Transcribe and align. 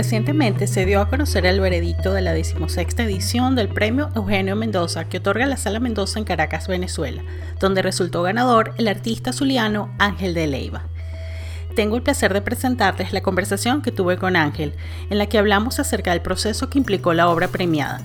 Recientemente 0.00 0.66
se 0.66 0.86
dio 0.86 1.02
a 1.02 1.10
conocer 1.10 1.44
el 1.44 1.60
veredicto 1.60 2.14
de 2.14 2.22
la 2.22 2.32
decimosexta 2.32 3.02
edición 3.02 3.54
del 3.54 3.68
premio 3.68 4.08
Eugenio 4.14 4.56
Mendoza 4.56 5.04
que 5.04 5.18
otorga 5.18 5.44
la 5.44 5.58
Sala 5.58 5.78
Mendoza 5.78 6.18
en 6.18 6.24
Caracas, 6.24 6.68
Venezuela, 6.68 7.22
donde 7.58 7.82
resultó 7.82 8.22
ganador 8.22 8.72
el 8.78 8.88
artista 8.88 9.34
zuliano 9.34 9.94
Ángel 9.98 10.32
de 10.32 10.46
Leiva. 10.46 10.84
Tengo 11.76 11.96
el 11.96 12.02
placer 12.02 12.32
de 12.32 12.40
presentarles 12.40 13.12
la 13.12 13.20
conversación 13.20 13.82
que 13.82 13.92
tuve 13.92 14.16
con 14.16 14.36
Ángel, 14.36 14.72
en 15.10 15.18
la 15.18 15.26
que 15.26 15.36
hablamos 15.36 15.78
acerca 15.78 16.12
del 16.12 16.22
proceso 16.22 16.70
que 16.70 16.78
implicó 16.78 17.12
la 17.12 17.28
obra 17.28 17.48
premiada, 17.48 18.00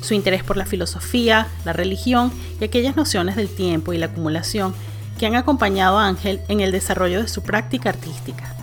su 0.00 0.14
interés 0.14 0.42
por 0.42 0.56
la 0.56 0.66
filosofía, 0.66 1.46
la 1.64 1.72
religión 1.72 2.32
y 2.60 2.64
aquellas 2.64 2.96
nociones 2.96 3.36
del 3.36 3.54
tiempo 3.54 3.92
y 3.92 3.98
la 3.98 4.06
acumulación 4.06 4.74
que 5.16 5.26
han 5.26 5.36
acompañado 5.36 5.96
a 5.96 6.08
Ángel 6.08 6.40
en 6.48 6.60
el 6.60 6.72
desarrollo 6.72 7.22
de 7.22 7.28
su 7.28 7.44
práctica 7.44 7.90
artística. 7.90 8.55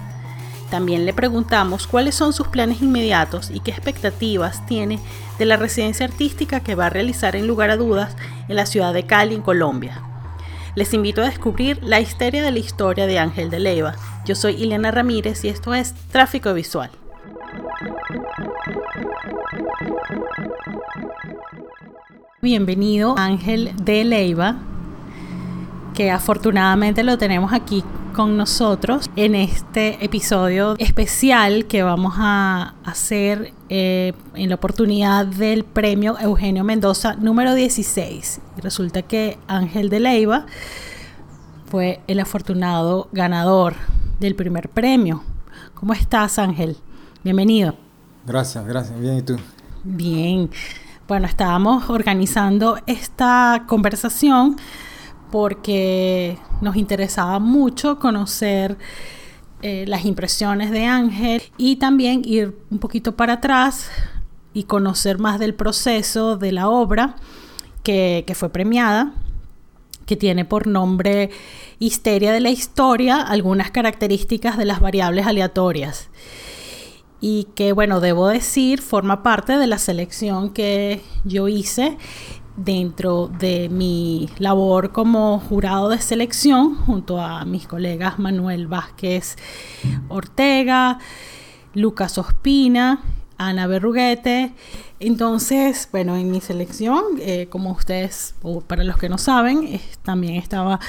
También 0.74 1.06
le 1.06 1.14
preguntamos 1.14 1.86
cuáles 1.86 2.16
son 2.16 2.34
sus 2.34 2.48
planes 2.48 2.82
inmediatos 2.82 3.52
y 3.54 3.60
qué 3.60 3.70
expectativas 3.70 4.66
tiene 4.66 5.00
de 5.38 5.46
la 5.46 5.56
residencia 5.56 6.08
artística 6.08 6.62
que 6.62 6.74
va 6.74 6.88
a 6.88 6.90
realizar 6.90 7.36
en 7.36 7.46
lugar 7.46 7.70
a 7.70 7.78
dudas 7.78 8.18
en 8.48 8.56
la 8.56 8.66
ciudad 8.66 8.92
de 8.92 9.06
Cali, 9.06 9.36
en 9.36 9.44
Colombia. 9.44 10.02
Les 10.74 10.92
invito 10.96 11.22
a 11.22 11.26
descubrir 11.26 11.78
la 11.84 12.00
histeria 12.02 12.42
de 12.42 12.50
la 12.50 12.58
historia 12.58 13.06
de 13.06 13.20
Ángel 13.20 13.52
de 13.52 13.60
Leiva. 13.60 13.94
Yo 14.26 14.34
soy 14.34 14.56
Ileana 14.56 14.90
Ramírez 14.90 15.46
y 15.46 15.50
esto 15.50 15.76
es 15.76 15.94
Tráfico 16.12 16.52
Visual. 16.56 16.90
Bienvenido 22.42 23.14
Ángel 23.16 23.74
de 23.76 24.04
Leiva, 24.06 24.56
que 25.94 26.10
afortunadamente 26.10 27.04
lo 27.04 27.20
tenemos 27.20 27.54
aquí 27.54 27.84
con 28.14 28.38
nosotros 28.38 29.10
en 29.16 29.34
este 29.34 30.04
episodio 30.06 30.76
especial 30.78 31.66
que 31.66 31.82
vamos 31.82 32.14
a 32.18 32.76
hacer 32.86 33.54
eh, 33.70 34.14
en 34.36 34.50
la 34.50 34.56
oportunidad 34.56 35.26
del 35.26 35.64
premio 35.64 36.18
Eugenio 36.20 36.64
Mendoza 36.64 37.16
número 37.16 37.56
16. 37.56 38.40
Y 38.58 38.62
resulta 38.62 39.02
que 39.02 39.40
Ángel 39.48 39.90
de 39.90 40.00
Leiva 40.00 40.46
fue 41.66 42.02
el 42.08 42.20
afortunado 42.20 43.10
ganador 43.12 43.74
del 44.20 44.36
primer 44.36 44.70
premio. 44.70 45.24
¿Cómo 45.74 45.94
estás 45.94 46.38
Ángel? 46.38 46.78
Bienvenido. 47.24 47.76
Gracias, 48.26 48.66
gracias. 48.66 49.00
Bien, 49.00 49.18
¿y 49.18 49.22
tú? 49.24 49.38
Bien. 49.84 50.50
Bueno, 51.08 51.26
estábamos 51.26 51.90
organizando 51.90 52.78
esta 52.86 53.64
conversación 53.68 54.58
porque 55.34 56.38
nos 56.62 56.76
interesaba 56.76 57.40
mucho 57.40 57.98
conocer 57.98 58.78
eh, 59.64 59.84
las 59.88 60.06
impresiones 60.06 60.70
de 60.70 60.86
Ángel 60.86 61.42
y 61.58 61.78
también 61.78 62.22
ir 62.24 62.56
un 62.70 62.78
poquito 62.78 63.16
para 63.16 63.34
atrás 63.34 63.90
y 64.54 64.66
conocer 64.66 65.18
más 65.18 65.40
del 65.40 65.56
proceso 65.56 66.38
de 66.38 66.52
la 66.52 66.70
obra 66.70 67.16
que, 67.82 68.26
que 68.28 68.36
fue 68.36 68.50
premiada, 68.50 69.16
que 70.06 70.16
tiene 70.16 70.46
por 70.46 70.68
nombre 70.68 71.32
Histeria 71.80 72.32
de 72.32 72.40
la 72.40 72.52
Historia, 72.52 73.20
algunas 73.20 73.72
características 73.72 74.56
de 74.56 74.66
las 74.66 74.82
variables 74.82 75.26
aleatorias. 75.26 76.10
Y 77.22 77.48
que 77.56 77.72
bueno, 77.74 78.02
debo 78.02 78.28
decir, 78.28 78.84
forma 78.84 79.24
parte 79.24 79.58
de 79.58 79.66
la 79.66 79.80
selección 79.80 80.54
que 80.54 81.02
yo 81.24 81.48
hice 81.48 81.98
dentro 82.56 83.28
de 83.28 83.70
mi 83.70 84.30
labor 84.38 84.92
como 84.92 85.40
jurado 85.40 85.90
de 85.90 86.00
selección 86.00 86.76
junto 86.76 87.20
a 87.20 87.46
mis 87.46 87.68
colegas 87.68 88.20
Manuel 88.20 88.68
Vázquez 88.68 89.38
Ortega, 90.08 91.00
Lucas 91.74 92.18
Ospina, 92.18 93.02
Ana 93.38 93.68
Berruguete. 93.68 94.54
Entonces, 95.00 95.90
bueno, 95.92 96.16
en 96.16 96.32
mi 96.32 96.40
selección, 96.40 97.04
eh, 97.20 97.48
como 97.50 97.72
ustedes, 97.72 98.36
o 98.42 98.62
para 98.62 98.84
los 98.84 98.98
que 98.98 99.10
no 99.10 99.18
saben, 99.18 99.80
también 100.04 100.36
estaba 100.36 100.80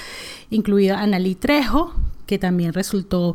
incluida 0.50 1.00
Analí 1.00 1.34
Trejo, 1.34 1.94
que 2.26 2.38
también 2.38 2.72
resultó, 2.72 3.34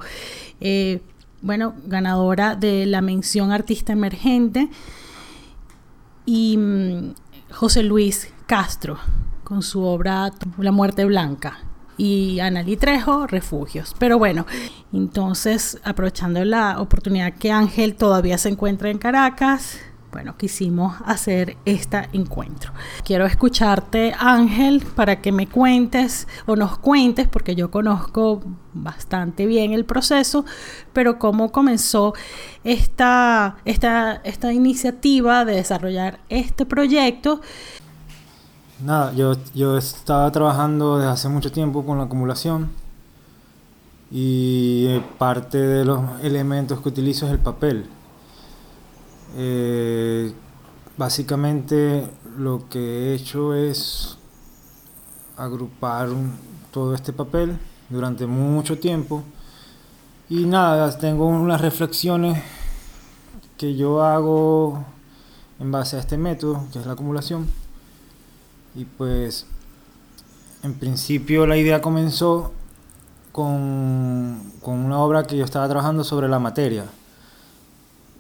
eh, 0.62 1.02
bueno, 1.42 1.74
ganadora 1.86 2.56
de 2.56 2.86
la 2.86 3.02
mención 3.02 3.52
artista 3.52 3.94
emergente. 3.94 4.70
Y 6.26 6.58
mm, 6.58 7.14
José 7.52 7.84
Luis 7.84 8.32
Castro 8.46 8.98
con 9.44 9.64
su 9.64 9.84
obra 9.84 10.32
La 10.58 10.72
muerte 10.72 11.06
blanca 11.06 11.60
y 11.98 12.40
Ana 12.40 12.64
Trejo, 12.80 13.28
Refugios. 13.28 13.96
Pero 14.00 14.18
bueno, 14.18 14.46
entonces 14.94 15.78
aprovechando 15.84 16.44
la 16.46 16.80
oportunidad 16.80 17.34
que 17.34 17.52
Ángel 17.52 17.96
todavía 17.96 18.38
se 18.38 18.50
encuentra 18.50 18.90
en 18.90 18.98
Caracas, 18.98 19.80
bueno, 20.12 20.36
quisimos 20.38 20.96
hacer 21.06 21.58
este 21.66 22.10
encuentro. 22.14 22.72
Quiero 23.04 23.26
escucharte, 23.26 24.14
Ángel, 24.18 24.84
para 24.96 25.22
que 25.22 25.32
me 25.32 25.48
cuentes 25.48 26.28
o 26.48 26.56
nos 26.56 26.78
cuentes, 26.80 27.28
porque 27.28 27.56
yo 27.56 27.70
conozco 27.70 28.42
bastante 28.74 29.46
bien 29.46 29.74
el 29.74 29.86
proceso, 29.86 30.46
pero 30.94 31.20
cómo 31.20 31.52
comenzó 31.52 32.14
esta, 32.64 33.58
esta, 33.66 34.16
esta 34.24 34.52
iniciativa 34.52 35.46
de 35.46 35.56
desarrollar 35.56 36.20
este 36.30 36.66
proyecto. 36.66 37.42
Nada, 38.84 39.14
yo, 39.14 39.36
yo 39.54 39.78
estaba 39.78 40.32
trabajando 40.32 40.98
desde 40.98 41.12
hace 41.12 41.30
mucho 41.30 41.52
tiempo 41.52 41.86
con 41.86 41.98
la 41.98 42.06
acumulación 42.06 42.72
y 44.10 44.98
parte 45.20 45.60
de 45.60 45.86
los 45.86 46.02
elementos 46.24 46.80
que 46.82 46.90
utilizo 46.90 47.28
es 47.28 47.32
el 47.32 47.40
papel 47.40 47.86
eh, 49.38 50.34
básicamente 50.98 52.10
lo 52.38 52.68
que 52.70 52.80
he 52.80 53.14
hecho 53.16 53.54
es 53.54 54.18
agrupar 55.38 56.10
todo 56.72 56.94
este 56.94 57.14
papel 57.14 57.58
durante 57.90 58.26
mucho 58.26 58.78
tiempo 58.78 59.24
y 60.30 60.46
nada, 60.46 60.96
tengo 60.98 61.26
unas 61.26 61.60
reflexiones 61.60 62.42
que 63.58 63.76
yo 63.76 64.04
hago 64.04 64.84
en 65.60 65.72
base 65.72 65.96
a 65.96 66.00
este 66.00 66.18
método, 66.18 66.66
que 66.72 66.80
es 66.80 66.86
la 66.86 66.94
acumulación. 66.94 67.48
Y 68.76 68.86
pues, 68.86 69.48
en 70.62 70.76
principio 70.76 71.48
la 71.48 71.58
idea 71.58 71.82
comenzó 71.82 72.52
con, 73.32 74.54
con 74.62 74.78
una 74.78 75.00
obra 75.00 75.24
que 75.24 75.36
yo 75.36 75.46
estaba 75.46 75.68
trabajando 75.68 76.04
sobre 76.04 76.28
la 76.28 76.38
materia 76.38 76.86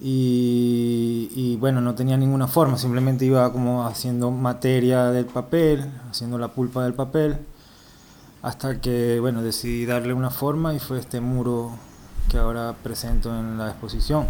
y, 0.01 1.57
bueno, 1.59 1.81
no 1.81 1.93
tenía 1.93 2.15
ninguna 2.15 2.47
forma, 2.47 2.77
simplemente 2.77 3.25
iba 3.25 3.51
como 3.51 3.85
haciendo 3.85 4.31
materia 4.31 5.05
del 5.11 5.25
papel, 5.25 5.91
haciendo 6.09 6.37
la 6.37 6.47
pulpa 6.49 6.83
del 6.83 6.93
papel, 6.93 7.37
hasta 8.41 8.79
que 8.79 9.19
bueno, 9.19 9.41
decidí 9.41 9.85
darle 9.85 10.13
una 10.13 10.29
forma 10.29 10.73
y 10.73 10.79
fue 10.79 10.99
este 10.99 11.19
muro 11.19 11.71
que 12.29 12.37
ahora 12.37 12.73
presento 12.81 13.37
en 13.37 13.57
la 13.57 13.69
exposición. 13.69 14.25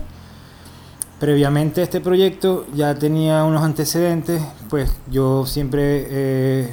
Previamente 1.19 1.81
a 1.81 1.83
este 1.83 2.01
proyecto 2.01 2.65
ya 2.73 2.95
tenía 2.95 3.43
unos 3.43 3.61
antecedentes, 3.61 4.41
pues 4.69 4.91
yo 5.11 5.45
siempre 5.45 6.71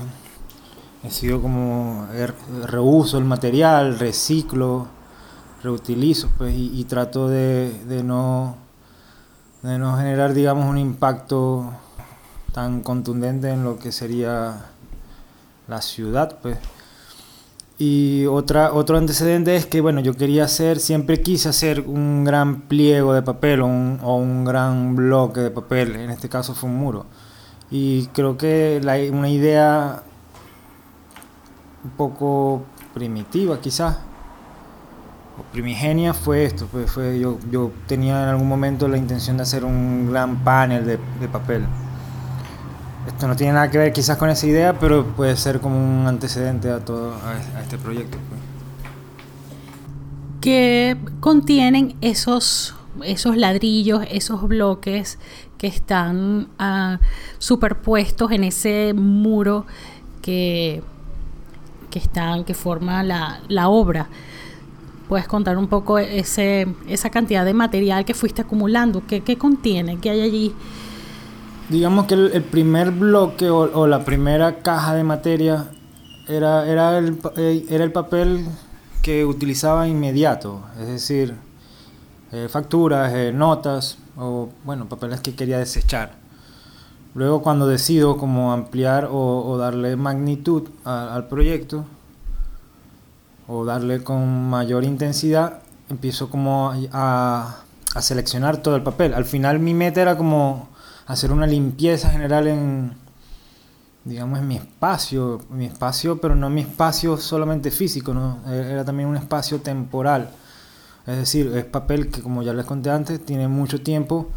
he 1.02 1.10
sido 1.10 1.42
como 1.42 2.06
reuso 2.64 3.18
el 3.18 3.24
material, 3.24 3.98
reciclo, 3.98 4.86
reutilizo, 5.62 6.30
pues 6.38 6.54
y, 6.56 6.82
trato 6.84 7.28
de 7.28 8.02
no 8.04 8.65
de 9.62 9.78
no 9.78 9.96
generar, 9.96 10.34
digamos, 10.34 10.66
un 10.66 10.78
impacto 10.78 11.72
tan 12.52 12.82
contundente 12.82 13.50
en 13.50 13.64
lo 13.64 13.78
que 13.78 13.92
sería 13.92 14.66
la 15.68 15.82
ciudad, 15.82 16.38
pues. 16.40 16.58
Y 17.78 18.24
otra, 18.24 18.72
otro 18.72 18.96
antecedente 18.96 19.54
es 19.54 19.66
que, 19.66 19.82
bueno, 19.82 20.00
yo 20.00 20.14
quería 20.14 20.44
hacer, 20.44 20.78
siempre 20.78 21.20
quise 21.20 21.50
hacer 21.50 21.80
un 21.80 22.24
gran 22.24 22.62
pliego 22.62 23.12
de 23.12 23.20
papel 23.20 23.60
o 23.60 23.66
un, 23.66 24.44
gran 24.46 24.96
bloque 24.96 25.40
de 25.40 25.50
papel, 25.50 25.96
en 25.96 26.08
este 26.08 26.30
caso 26.30 26.54
fue 26.54 26.70
un 26.70 26.76
muro. 26.76 27.04
Y 27.70 28.06
creo 28.08 28.38
que 28.38 28.80
una 29.12 29.28
idea 29.28 30.02
un 31.84 31.90
poco 31.90 32.62
primitiva 32.94 33.60
quizás, 33.60 33.98
primigenia 35.44 36.14
fue 36.14 36.44
esto, 36.44 36.66
fue 36.66 37.18
yo, 37.18 37.38
yo 37.50 37.70
tenía 37.86 38.22
en 38.22 38.28
algún 38.30 38.48
momento 38.48 38.88
la 38.88 38.96
intención 38.96 39.36
de 39.36 39.42
hacer 39.42 39.64
un 39.64 40.10
gran 40.10 40.42
panel 40.42 40.86
de, 40.86 41.28
papel. 41.28 41.64
Esto 43.06 43.28
no 43.28 43.36
tiene 43.36 43.52
nada 43.52 43.70
que 43.70 43.78
ver 43.78 43.92
quizás 43.92 44.16
con 44.16 44.28
esa 44.30 44.46
idea, 44.46 44.78
pero 44.78 45.06
puede 45.06 45.36
ser 45.36 45.60
como 45.60 45.76
un 45.76 46.06
antecedente 46.06 46.70
a 46.70 46.80
todo 46.80 47.14
a, 47.14 47.60
este 47.60 47.78
proyecto. 47.78 48.18
Pues. 48.28 48.40
¿Qué 50.40 50.96
contienen 51.20 51.96
esos, 52.00 52.74
esos 53.04 53.36
ladrillos, 53.36 54.02
esos 54.10 54.46
bloques 54.48 55.18
que 55.58 55.66
están 55.66 56.48
ah, 56.58 56.98
superpuestos 57.38 58.32
en 58.32 58.44
ese 58.44 58.92
muro 58.94 59.66
que, 60.22 60.82
que 61.90 61.98
están, 61.98 62.44
que 62.44 62.54
forma 62.54 63.02
la, 63.02 63.40
la 63.48 63.68
obra? 63.68 64.08
Puedes 65.08 65.26
contar 65.26 65.56
un 65.58 65.68
poco 65.68 65.98
ese, 65.98 66.66
esa 66.88 67.10
cantidad 67.10 67.44
de 67.44 67.54
material 67.54 68.04
que 68.04 68.14
fuiste 68.14 68.42
acumulando, 68.42 69.02
qué, 69.06 69.22
qué 69.22 69.36
contiene, 69.36 69.98
qué 69.98 70.10
hay 70.10 70.20
allí. 70.22 70.54
Digamos 71.68 72.06
que 72.06 72.14
el, 72.14 72.42
primer 72.44 72.92
bloque 72.92 73.50
o, 73.50 73.86
la 73.86 74.04
primera 74.04 74.60
caja 74.60 74.94
de 74.94 75.02
materia 75.02 75.66
era, 76.28 76.66
era, 76.66 76.98
el, 76.98 77.18
eh, 77.36 77.66
era 77.68 77.82
el 77.82 77.92
papel 77.92 78.44
que 79.02 79.24
utilizaba 79.24 79.88
inmediato, 79.88 80.62
es 80.80 80.86
decir, 80.86 81.34
eh, 82.32 82.48
facturas, 82.48 83.12
eh, 83.14 83.32
notas 83.32 83.98
o 84.16 84.48
bueno, 84.64 84.88
papeles 84.88 85.20
que 85.20 85.34
quería 85.34 85.58
desechar. 85.58 86.12
Luego 87.14 87.42
cuando 87.42 87.66
decido 87.66 88.16
como 88.16 88.52
ampliar 88.52 89.08
o, 89.10 89.56
darle 89.58 89.96
magnitud 89.96 90.64
al 90.84 91.28
proyecto 91.28 91.86
o 93.48 93.64
darle 93.64 94.02
con 94.02 94.48
mayor 94.50 94.84
intensidad, 94.84 95.60
empiezo 95.88 96.30
como 96.30 96.72
a, 96.92 97.62
a 97.94 98.02
seleccionar 98.02 98.58
todo 98.58 98.76
el 98.76 98.82
papel. 98.82 99.14
Al 99.14 99.24
final 99.24 99.58
mi 99.58 99.74
meta 99.74 100.02
era 100.02 100.16
como 100.16 100.68
hacer 101.06 101.32
una 101.32 101.46
limpieza 101.46 102.10
general 102.10 102.48
en, 102.48 102.92
digamos, 104.04 104.38
en 104.38 104.48
mi 104.48 104.56
espacio, 104.56 105.40
mi 105.50 105.66
espacio, 105.66 106.20
pero 106.20 106.34
no 106.34 106.50
mi 106.50 106.62
espacio 106.62 107.16
solamente 107.16 107.70
físico, 107.70 108.14
¿no? 108.14 108.38
E-, 108.48 108.72
era 108.72 108.84
también 108.84 109.08
un 109.08 109.16
espacio 109.16 109.60
temporal. 109.60 110.30
Es 111.06 111.16
decir, 111.16 111.52
es 111.56 111.64
papel 111.64 112.10
que, 112.10 112.22
como 112.22 112.42
ya 112.42 112.52
les 112.52 112.66
conté 112.66 112.90
antes, 112.90 113.24
tiene 113.24 113.48
mucho 113.48 113.80
tiempo 113.80 114.28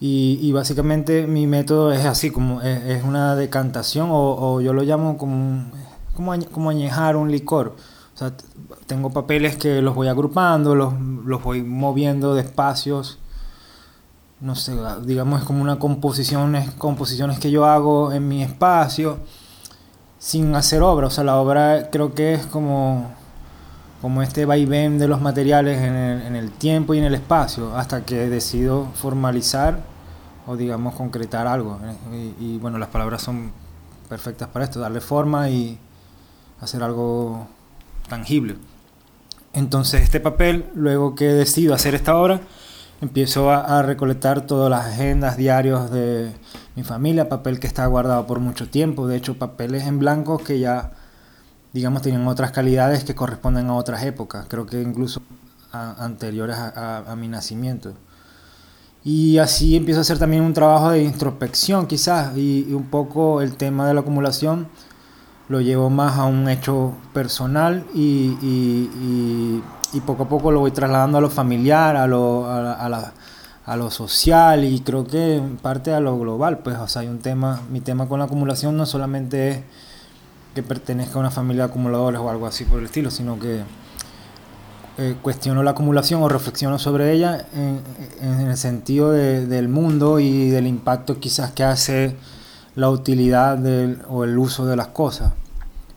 y, 0.00 0.38
y 0.40 0.52
básicamente 0.52 1.26
mi 1.26 1.46
método 1.46 1.92
es 1.92 2.06
así, 2.06 2.30
como 2.30 2.62
es, 2.62 3.04
una 3.04 3.36
decantación 3.36 4.08
o, 4.10 4.60
yo 4.62 4.72
lo 4.72 4.82
llamo 4.82 5.18
como, 5.18 5.70
como 6.14 6.70
añejar 6.70 7.16
un 7.16 7.30
licor. 7.30 7.76
Sea, 8.20 8.32
tengo 8.86 9.10
papeles 9.10 9.56
que 9.56 9.80
los 9.80 9.94
voy 9.94 10.08
agrupando, 10.08 10.74
los, 10.74 10.92
los 11.24 11.42
voy 11.42 11.62
moviendo 11.62 12.34
de 12.34 12.42
espacios 12.42 13.18
no 14.40 14.54
sé, 14.54 14.74
digamos 15.04 15.40
es 15.40 15.46
como 15.46 15.60
una 15.60 15.78
composición, 15.78 16.56
composiciones 16.78 17.38
que 17.38 17.50
yo 17.50 17.66
hago 17.66 18.12
en 18.12 18.26
mi 18.26 18.42
espacio 18.42 19.18
sin 20.18 20.54
hacer 20.54 20.82
obra, 20.82 21.06
o 21.06 21.10
sea, 21.10 21.24
la 21.24 21.36
obra 21.36 21.90
creo 21.90 22.14
que 22.14 22.34
es 22.34 22.46
como, 22.46 23.10
como 24.00 24.22
este 24.22 24.46
vaivén 24.46 24.98
de 24.98 25.08
los 25.08 25.20
materiales 25.20 25.80
en 25.80 25.94
el, 25.94 26.22
en 26.22 26.36
el 26.36 26.50
tiempo 26.50 26.94
y 26.94 26.98
en 26.98 27.04
el 27.04 27.14
espacio, 27.14 27.76
hasta 27.76 28.04
que 28.04 28.28
decido 28.28 28.88
formalizar 28.94 29.80
o 30.46 30.56
digamos 30.56 30.94
concretar 30.94 31.46
algo. 31.46 31.78
y, 32.38 32.58
bueno, 32.58 32.78
las 32.78 32.88
palabras 32.88 33.22
son 33.22 33.52
perfectas 34.08 34.48
para 34.48 34.64
esto, 34.64 34.80
darle 34.80 35.00
forma 35.00 35.48
y 35.48 35.78
hacer 36.60 36.82
algo 36.82 37.46
tangible. 38.10 38.56
Entonces 39.54 40.02
este 40.02 40.20
papel, 40.20 40.66
luego 40.74 41.14
que 41.14 41.24
decido 41.24 41.74
hacer 41.74 41.94
esta 41.94 42.14
obra, 42.16 42.42
empiezo 43.00 43.50
a, 43.50 43.82
recolectar 43.82 44.42
todas 44.42 44.70
las 44.70 44.86
agendas, 44.86 45.36
diarios 45.36 45.90
de 45.90 46.32
mi 46.76 46.82
familia, 46.82 47.28
papel 47.28 47.58
que 47.58 47.66
está 47.66 47.86
guardado 47.86 48.26
por 48.26 48.40
mucho 48.40 48.68
tiempo, 48.68 49.08
de 49.08 49.16
hecho 49.16 49.38
papeles 49.38 49.86
en 49.86 49.98
blanco 49.98 50.38
que 50.38 50.58
ya, 50.58 50.92
digamos, 51.72 52.02
tienen 52.02 52.26
otras 52.26 52.52
calidades 52.52 53.04
que 53.04 53.14
corresponden 53.14 53.68
a 53.68 53.74
otras 53.74 54.04
épocas, 54.04 54.44
creo 54.48 54.66
que 54.66 54.82
incluso 54.82 55.22
anteriores 55.72 56.56
a, 56.56 57.14
mi 57.16 57.28
nacimiento. 57.28 57.94
Y 59.02 59.38
así 59.38 59.76
empiezo 59.76 60.00
a 60.00 60.02
hacer 60.02 60.18
también 60.18 60.42
un 60.42 60.52
trabajo 60.52 60.90
de 60.90 61.02
introspección 61.02 61.86
quizás 61.86 62.36
y, 62.36 62.72
un 62.72 62.90
poco 62.90 63.40
el 63.40 63.56
tema 63.56 63.88
de 63.88 63.94
la 63.94 64.00
acumulación 64.00 64.68
lo 65.50 65.60
llevo 65.60 65.90
más 65.90 66.16
a 66.16 66.24
un 66.24 66.48
hecho 66.48 66.94
personal 67.12 67.84
y 67.94 69.60
y 69.92 70.00
poco 70.00 70.24
a 70.24 70.28
poco 70.28 70.50
lo 70.50 70.60
voy 70.60 70.70
trasladando 70.70 71.18
a 71.18 71.20
lo 71.20 71.30
familiar, 71.30 71.96
a 71.96 72.06
lo, 72.06 72.48
a, 72.48 72.88
la, 72.88 73.12
a 73.66 73.76
lo 73.76 73.90
social 73.90 74.64
y 74.64 74.80
creo 74.80 75.06
que 75.06 75.36
en 75.36 75.56
parte 75.56 75.92
a 75.92 76.00
lo 76.00 76.18
global. 76.18 76.58
Pues, 76.58 76.76
o 76.78 76.88
sea, 76.88 77.02
hay 77.02 77.08
un 77.08 77.18
tema, 77.18 77.60
mi 77.70 77.80
tema 77.80 78.06
con 78.06 78.18
la 78.18 78.26
acumulación 78.26 78.76
no 78.76 78.86
solamente 78.86 79.50
es 79.50 79.58
que 80.54 80.62
pertenezca 80.62 81.16
a 81.16 81.20
una 81.20 81.30
familia 81.30 81.64
de 81.64 81.70
acumuladores 81.70 82.20
o 82.20 82.30
algo 82.30 82.46
así 82.46 82.64
por 82.64 82.78
el 82.78 82.86
estilo, 82.86 83.10
sino 83.10 83.38
que 83.38 83.62
eh, 84.98 85.16
cuestiono 85.22 85.62
la 85.62 85.72
acumulación 85.72 86.22
o 86.22 86.28
reflexiono 86.28 86.78
sobre 86.78 87.12
ella 87.12 87.46
en, 87.54 87.80
en 88.20 88.48
el 88.48 88.56
sentido 88.56 89.12
de, 89.12 89.46
del 89.46 89.68
mundo 89.68 90.18
y 90.20 90.50
del 90.50 90.66
impacto 90.66 91.18
quizás 91.18 91.52
que 91.52 91.64
hace 91.64 92.16
la 92.80 92.88
utilidad 92.88 93.58
del, 93.58 93.98
o 94.08 94.24
el 94.24 94.38
uso 94.38 94.64
de 94.64 94.74
las 94.74 94.88
cosas. 94.88 95.32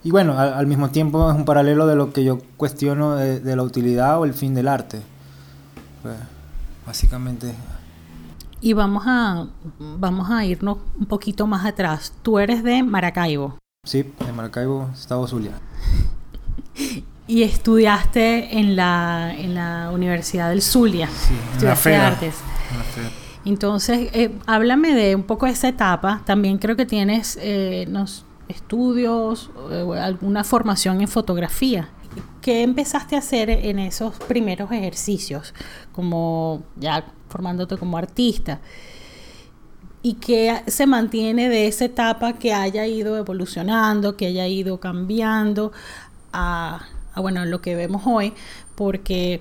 Y 0.03 0.11
bueno, 0.11 0.37
al, 0.37 0.67
mismo 0.67 0.89
tiempo 0.89 1.31
es 1.31 1.35
un 1.35 1.45
paralelo 1.45 1.87
de 1.87 1.95
lo 1.95 2.11
que 2.11 2.25
yo 2.25 2.39
cuestiono 2.57 3.15
de, 3.15 3.55
la 3.55 3.63
utilidad 3.63 4.19
o 4.19 4.25
el 4.25 4.33
fin 4.33 4.53
del 4.53 4.67
arte. 4.67 5.01
Pues, 6.01 6.17
básicamente. 6.85 7.55
Y 8.59 8.73
vamos 8.73 9.03
a, 9.07 9.47
vamos 9.79 10.29
a 10.29 10.43
irnos 10.43 10.77
un 10.99 11.05
poquito 11.05 11.47
más 11.47 11.65
atrás. 11.65 12.11
Tú 12.21 12.37
eres 12.37 12.63
de 12.63 12.83
Maracaibo. 12.83 13.57
Sí, 13.87 14.03
de 14.25 14.33
Maracaibo, 14.33 14.89
Estado 14.93 15.25
Zulia. 15.25 15.53
y 17.27 17.43
estudiaste 17.43 18.59
en 18.59 18.75
la, 18.75 19.33
en 19.33 19.55
la 19.55 19.89
Universidad 19.93 20.49
del 20.49 20.61
Zulia. 20.61 21.07
Sí, 21.07 21.33
en 21.59 21.65
la 21.65 21.75
FEA, 21.77 22.07
Artes. 22.07 22.35
Entonces, 23.45 24.09
eh, 24.13 24.37
háblame 24.45 24.93
de 24.93 25.15
un 25.15 25.23
poco 25.23 25.47
esa 25.47 25.67
etapa. 25.67 26.21
También 26.25 26.57
creo 26.57 26.75
que 26.75 26.85
tienes, 26.85 27.37
eh, 27.41 27.85
nos, 27.89 28.25
estudios, 28.47 29.51
eh, 29.71 29.85
alguna 29.99 30.43
formación 30.43 31.01
en 31.01 31.07
fotografía. 31.07 31.89
¿Qué 32.41 32.61
empezaste 32.61 33.15
a 33.15 33.19
hacer 33.19 33.49
en 33.49 33.79
esos 33.79 34.15
primeros 34.15 34.71
ejercicios, 34.71 35.53
como 35.91 36.63
ya 36.77 37.05
formándote 37.27 37.77
como 37.77 37.97
artista? 37.97 38.61
¿Y 40.01 40.15
qué 40.15 40.61
se 40.67 40.85
mantiene 40.85 41.49
de 41.49 41.67
esa 41.67 41.85
etapa 41.85 42.33
que 42.33 42.53
haya 42.53 42.85
ido 42.85 43.17
evolucionando, 43.17 44.17
que 44.17 44.27
haya 44.27 44.47
ido 44.47 44.79
cambiando 44.79 45.71
a, 46.33 46.85
a 47.13 47.21
bueno, 47.21 47.45
lo 47.45 47.61
que 47.61 47.75
vemos 47.75 48.03
hoy? 48.05 48.33
Porque 48.75 49.39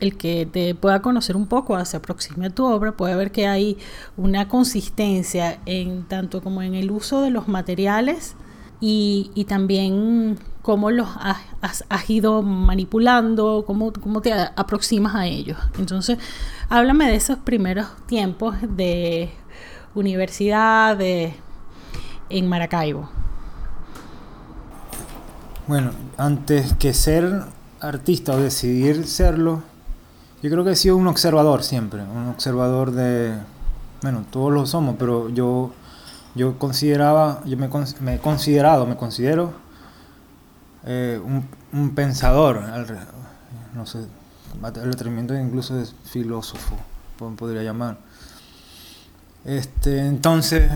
el 0.00 0.16
que 0.16 0.46
te 0.46 0.74
pueda 0.74 1.02
conocer 1.02 1.36
un 1.36 1.46
poco, 1.46 1.82
se 1.84 1.96
aproxime 1.96 2.46
a 2.46 2.50
tu 2.50 2.64
obra, 2.64 2.92
puede 2.92 3.14
ver 3.14 3.32
que 3.32 3.46
hay 3.46 3.78
una 4.16 4.48
consistencia 4.48 5.58
en 5.66 6.04
tanto 6.04 6.42
como 6.42 6.62
en 6.62 6.74
el 6.74 6.90
uso 6.90 7.22
de 7.22 7.30
los 7.30 7.48
materiales 7.48 8.34
y, 8.80 9.30
y 9.34 9.44
también 9.44 10.38
cómo 10.62 10.90
los 10.90 11.08
has, 11.20 11.84
has, 11.88 12.10
ido 12.10 12.42
manipulando, 12.42 13.64
cómo, 13.66 13.92
cómo, 13.92 14.20
te 14.20 14.32
aproximas 14.32 15.14
a 15.14 15.26
ellos. 15.26 15.56
Entonces, 15.78 16.18
háblame 16.68 17.06
de 17.06 17.14
esos 17.14 17.38
primeros 17.38 17.86
tiempos 18.06 18.56
de 18.62 19.30
universidad 19.94 20.98
en 21.00 22.48
Maracaibo. 22.48 23.08
Bueno, 25.66 25.92
antes 26.16 26.74
que 26.74 26.92
ser 26.92 27.44
artista 27.80 28.32
o 28.32 28.38
decidir 28.38 29.06
serlo, 29.06 29.62
yo 30.42 30.50
creo 30.50 30.64
que 30.64 30.72
he 30.72 30.76
sido 30.76 30.96
un 30.96 31.06
observador 31.06 31.62
siempre, 31.62 32.02
un 32.02 32.28
observador 32.28 32.90
de, 32.92 33.34
bueno, 34.02 34.24
todos 34.30 34.52
lo 34.52 34.66
somos, 34.66 34.96
pero 34.98 35.28
yo, 35.30 35.72
yo 36.34 36.58
consideraba, 36.58 37.42
yo 37.44 37.56
me, 37.56 37.68
me 38.00 38.14
he 38.14 38.18
considerado, 38.18 38.86
me 38.86 38.96
considero 38.96 39.52
eh, 40.84 41.20
un, 41.24 41.48
un, 41.72 41.94
pensador, 41.94 42.62
no 43.74 43.86
sé, 43.86 44.00
el 44.62 44.90
atrevimiento 44.90 45.34
incluso 45.34 45.74
de 45.74 45.86
filósofo, 46.04 46.76
podría 47.36 47.62
llamar. 47.62 47.98
Este, 49.44 50.06
entonces, 50.06 50.70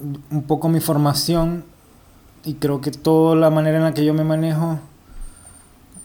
un 0.00 0.42
poco 0.42 0.68
mi 0.68 0.80
formación 0.80 1.64
y 2.44 2.54
creo 2.54 2.80
que 2.80 2.90
toda 2.90 3.34
la 3.36 3.50
manera 3.50 3.78
en 3.78 3.84
la 3.84 3.94
que 3.94 4.04
yo 4.04 4.12
me 4.12 4.24
manejo 4.24 4.78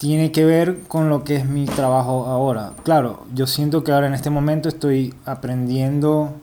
tiene 0.01 0.31
que 0.31 0.45
ver 0.45 0.79
con 0.87 1.09
lo 1.09 1.23
que 1.23 1.35
es 1.35 1.45
mi 1.45 1.65
trabajo 1.65 2.25
ahora. 2.25 2.73
Claro, 2.83 3.23
yo 3.35 3.45
siento 3.45 3.83
que 3.83 3.91
ahora 3.91 4.07
en 4.07 4.15
este 4.15 4.31
momento 4.31 4.67
estoy 4.67 5.13
aprendiendo 5.25 6.33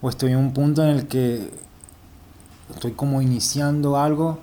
o 0.00 0.08
estoy 0.08 0.30
en 0.30 0.38
un 0.38 0.52
punto 0.52 0.84
en 0.84 0.90
el 0.90 1.08
que 1.08 1.50
estoy 2.72 2.92
como 2.92 3.20
iniciando 3.20 3.96
algo 3.96 4.38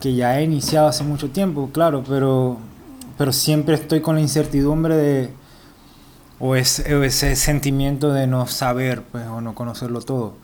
que 0.00 0.14
ya 0.14 0.38
he 0.38 0.44
iniciado 0.44 0.86
hace 0.86 1.02
mucho 1.02 1.30
tiempo, 1.30 1.70
claro, 1.72 2.04
pero, 2.08 2.58
pero 3.18 3.32
siempre 3.32 3.74
estoy 3.74 4.00
con 4.00 4.14
la 4.14 4.20
incertidumbre 4.20 4.94
de, 4.94 5.30
o 6.38 6.54
ese, 6.54 7.04
ese 7.04 7.34
sentimiento 7.34 8.12
de 8.12 8.28
no 8.28 8.46
saber, 8.46 9.02
pues, 9.02 9.26
o 9.26 9.40
no 9.40 9.56
conocerlo 9.56 10.00
todo. 10.00 10.34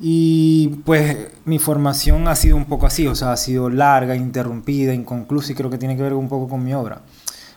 Y 0.00 0.68
pues 0.84 1.28
mi 1.44 1.58
formación 1.58 2.28
ha 2.28 2.36
sido 2.36 2.56
un 2.56 2.66
poco 2.66 2.86
así, 2.86 3.06
o 3.08 3.14
sea, 3.14 3.32
ha 3.32 3.36
sido 3.36 3.68
larga, 3.68 4.14
interrumpida, 4.14 4.94
inconclusa 4.94 5.52
y 5.52 5.54
creo 5.56 5.70
que 5.70 5.78
tiene 5.78 5.96
que 5.96 6.02
ver 6.02 6.14
un 6.14 6.28
poco 6.28 6.48
con 6.48 6.62
mi 6.62 6.72
obra. 6.72 7.02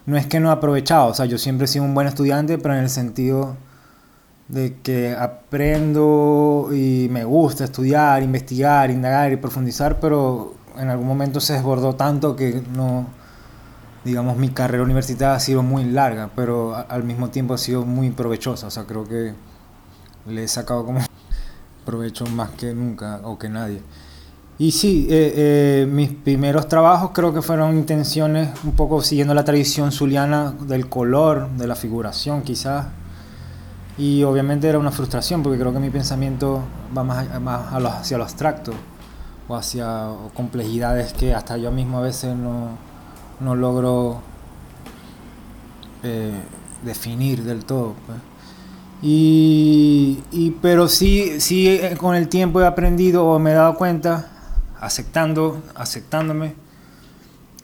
No 0.08 0.18
es 0.18 0.26
que 0.26 0.40
no 0.40 0.50
he 0.50 0.52
aprovechado, 0.52 1.08
o 1.10 1.14
sea, 1.14 1.26
yo 1.28 1.38
siempre 1.38 1.66
he 1.66 1.68
sido 1.68 1.86
un 1.86 1.94
buen 1.94 2.08
estudiante, 2.08 2.58
pero 2.58 2.74
en 2.74 2.82
el 2.82 2.90
sentido 2.90 3.56
de 4.48 4.76
que 4.82 5.16
aprendo 5.16 6.70
y 6.74 7.08
me 7.12 7.24
gusta 7.24 7.66
estudiar, 7.66 8.24
investigar, 8.24 8.90
indagar 8.90 9.32
y 9.32 9.38
profundizar, 9.38 10.00
pero 10.00 10.56
en 10.78 10.90
algún 10.90 11.08
momento 11.08 11.40
se 11.40 11.54
desbordó 11.54 11.96
tanto 11.96 12.36
que 12.36 12.64
no, 12.74 13.08
digamos, 14.04 14.38
mi 14.38 14.50
carrera 14.50 14.84
universitaria 14.84 15.36
ha 15.36 15.40
sido 15.40 15.62
muy 15.62 15.86
larga, 15.86 16.32
pero 16.36 16.76
al 16.76 17.04
mismo 17.04 17.30
tiempo 17.30 17.54
ha 17.54 17.58
sido 17.60 17.86
muy 17.86 18.10
provechosa. 18.10 18.68
O 18.68 18.72
sea, 18.72 18.86
creo 18.86 19.06
que 19.08 19.34
le 20.26 20.44
he 20.44 20.48
sacado 20.48 20.86
como 20.86 21.00
provecho 21.86 22.26
más 22.26 22.52
que 22.52 22.74
nunca 22.74 23.22
o 23.24 23.38
que 23.38 23.50
nadie. 23.50 23.82
Y 24.58 24.72
sí, 24.72 25.08
eh, 25.10 25.34
eh, 25.36 25.88
mis 25.90 26.12
primeros 26.12 26.68
trabajos 26.68 27.12
creo 27.14 27.34
que 27.34 27.42
fueron 27.42 27.76
intenciones 27.76 28.50
un 28.64 28.74
poco 28.74 29.02
siguiendo 29.02 29.34
la 29.34 29.44
tradición 29.44 29.92
zuliana 29.92 30.52
del 30.52 30.88
color, 30.88 31.50
de 31.58 31.66
la 31.66 31.76
figuración 31.76 32.44
quizás. 32.44 32.86
Y 33.98 34.24
obviamente 34.24 34.68
era 34.68 34.78
una 34.78 34.92
frustración 34.92 35.42
porque 35.42 35.58
creo 35.58 35.74
que 35.74 35.80
mi 35.80 35.90
pensamiento 35.90 36.62
va 36.96 37.04
más, 37.04 37.42
más 37.42 37.74
hacia 37.74 38.18
lo 38.18 38.24
abstracto 38.24 38.74
o 39.48 39.56
hacia 39.56 40.10
complejidades 40.36 41.14
que 41.14 41.34
hasta 41.34 41.58
yo 41.58 41.72
mismo 41.72 41.98
a 41.98 42.02
veces 42.02 42.36
no, 42.36 42.78
no 43.40 43.56
logro 43.56 44.22
eh, 46.04 46.40
definir 46.84 47.44
del 47.44 47.66
todo. 47.66 47.96
Pues. 48.06 48.18
Y, 49.02 50.20
y, 50.32 50.52
pero 50.62 50.88
sí, 50.88 51.42
sí 51.42 51.68
eh, 51.68 51.96
con 51.98 52.16
el 52.16 52.28
tiempo 52.28 52.62
he 52.62 52.68
aprendido 52.68 53.26
o 53.26 53.40
me 53.40 53.52
he 53.52 53.54
dado 53.56 53.76
cuenta, 53.76 54.28
aceptando, 54.80 55.62
aceptándome, 55.76 56.54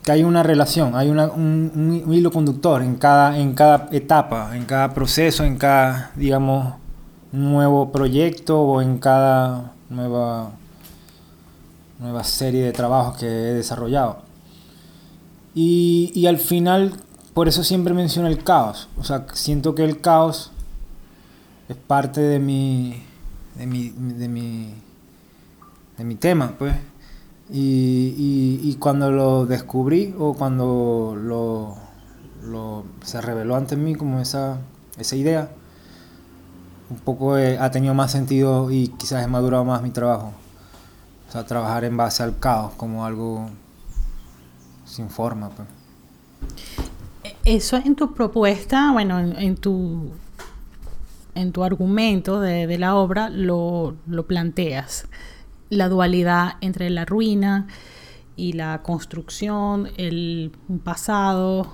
que 0.03 0.12
hay 0.12 0.24
una 0.24 0.41
relación, 0.41 0.96
hay 0.96 1.10
una, 1.10 1.27
un, 1.27 2.01
un, 2.06 2.13
hilo 2.13 2.32
conductor 2.32 2.82
en 2.82 2.96
cada, 2.96 3.38
en 3.38 3.53
cada 3.53 3.88
etapa, 3.91 4.56
en 4.56 4.65
cada 4.65 4.94
proceso, 4.94 5.44
en 5.44 5.58
cada, 5.58 6.12
digamos, 6.15 6.74
nuevo 7.32 7.91
proyecto 7.91 8.60
o 8.60 8.82
en 8.82 8.98
cada 8.98 9.74
nueva, 9.89 10.51
nueva 12.00 12.24
serie 12.24 12.63
de 12.63 12.72
trabajos 12.72 13.17
que 13.17 13.27
he 13.27 13.53
desarrollado. 13.53 14.24
Y, 15.53 16.12
y 16.15 16.25
al 16.27 16.38
final, 16.38 16.94
por 17.34 17.48
eso 17.48 17.63
siempre 17.63 17.94
menciono 17.94 18.27
el 18.27 18.44
caos. 18.44 18.89
O 18.98 19.03
sea, 19.03 19.25
siento 19.34 19.75
que 19.75 19.84
el 19.84 20.01
caos 20.01 20.51
es 21.69 21.75
parte 21.75 22.21
de 22.21 22.39
mi, 22.39 23.01
de 23.57 23.67
mi, 23.67 23.89
de 23.89 24.27
mi, 24.27 24.74
de 25.97 26.03
mi 26.03 26.15
tema, 26.15 26.53
pues. 26.57 26.75
Y, 27.50 28.59
y, 28.62 28.75
cuando 28.75 29.09
lo 29.09 29.45
descubrí 29.45 30.13
o 30.19 30.33
cuando 30.33 31.15
lo, 31.17 31.77
lo, 32.43 32.83
se 33.03 33.21
reveló 33.21 33.55
ante 33.55 33.77
mí 33.77 33.95
como 33.95 34.19
esa, 34.19 34.57
esa 34.97 35.15
idea, 35.15 35.50
un 36.89 36.97
poco 36.97 37.38
eh, 37.38 37.57
ha 37.57 37.71
tenido 37.71 37.93
más 37.93 38.12
sentido 38.12 38.69
y 38.69 38.89
quizás 38.89 39.24
he 39.24 39.27
madurado 39.27 39.63
más 39.63 39.81
mi 39.81 39.91
trabajo. 39.91 40.33
O 41.29 41.31
sea, 41.31 41.45
trabajar 41.45 41.86
en 41.86 41.95
base 41.95 42.21
al 42.21 42.38
caos 42.38 42.74
como 42.75 43.05
algo 43.05 43.50
sin 44.86 45.09
forma. 45.09 45.50
Pues. 45.50 45.67
Eso 47.45 47.77
en 47.77 47.95
tu 47.95 48.13
propuesta, 48.13 48.91
bueno, 48.91 49.19
en, 49.19 49.38
en 49.38 49.55
tu 49.55 50.12
en 51.38 51.51
tu 51.51 51.63
argumento 51.63 52.41
de, 52.41 52.77
la 52.77 52.96
obra 52.96 53.29
lo, 53.29 53.96
lo, 54.08 54.25
planteas. 54.25 55.08
La 55.70 55.88
dualidad 55.88 56.56
entre 56.62 56.89
la 56.89 57.06
ruina 57.06 57.67
y 58.36 58.53
la 58.53 58.82
construcción, 58.82 59.89
el 59.98 60.51
pasado 60.84 61.72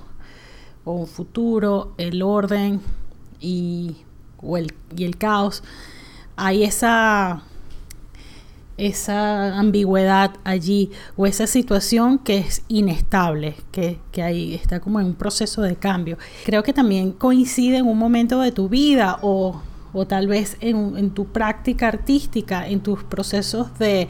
o 0.83 0.91
un 0.91 1.07
futuro, 1.07 1.93
el 1.97 2.21
orden 2.21 2.81
y, 3.39 3.97
o 4.41 4.57
el, 4.57 4.73
y 4.95 5.05
el 5.05 5.17
caos. 5.17 5.63
Hay 6.35 6.63
esa 6.63 7.43
esa 8.77 9.57
ambigüedad 9.57 10.31
allí 10.43 10.91
o 11.15 11.25
esa 11.25 11.47
situación 11.47 12.17
que 12.17 12.39
es 12.39 12.63
inestable, 12.67 13.55
que, 13.71 13.99
que, 14.11 14.23
ahí 14.23 14.55
está 14.55 14.79
como 14.79 14.99
en 14.99 15.07
un 15.07 15.13
proceso 15.15 15.61
de 15.61 15.75
cambio. 15.75 16.17
Creo 16.45 16.63
que 16.63 16.73
también 16.73 17.11
coincide 17.11 17.77
en 17.77 17.87
un 17.87 17.97
momento 17.97 18.39
de 18.41 18.51
tu 18.51 18.69
vida 18.69 19.19
o, 19.21 19.61
o 19.93 20.07
tal 20.07 20.27
vez 20.27 20.57
en, 20.59 20.97
en, 20.97 21.11
tu 21.11 21.25
práctica 21.27 21.87
artística, 21.87 22.67
en 22.67 22.81
tus 22.81 23.03
procesos 23.03 23.77
de 23.77 24.07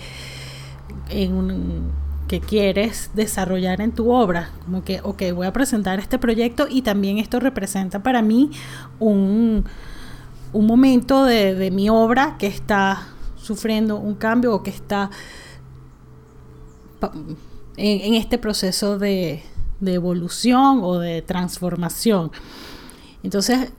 en 1.09 1.33
un, 1.33 1.91
que 2.27 2.39
quieres 2.39 3.11
desarrollar 3.13 3.81
en 3.81 3.91
tu 3.91 4.11
obra. 4.11 4.49
Como 4.63 4.83
que, 4.83 5.01
ok, 5.03 5.23
voy 5.35 5.45
a 5.45 5.53
presentar 5.53 5.99
este 5.99 6.17
proyecto 6.17 6.67
y 6.69 6.81
también 6.81 7.17
esto 7.17 7.39
representa 7.41 8.01
para 8.01 8.21
mí 8.21 8.49
un, 8.99 9.65
un 10.53 10.65
momento 10.65 11.25
de, 11.25 11.53
de 11.53 11.69
mi 11.69 11.89
obra 11.89 12.37
que 12.39 12.47
está 12.47 13.12
sufriendo 13.43 13.97
un 13.97 14.15
cambio 14.15 14.55
o 14.55 14.63
que 14.63 14.69
está 14.69 15.11
en, 17.77 18.13
este 18.13 18.37
proceso 18.37 18.97
de, 18.97 19.43
evolución 19.85 20.79
o 20.81 20.97
de 20.97 21.21
transformación. 21.21 22.31
Entonces, 23.21 23.73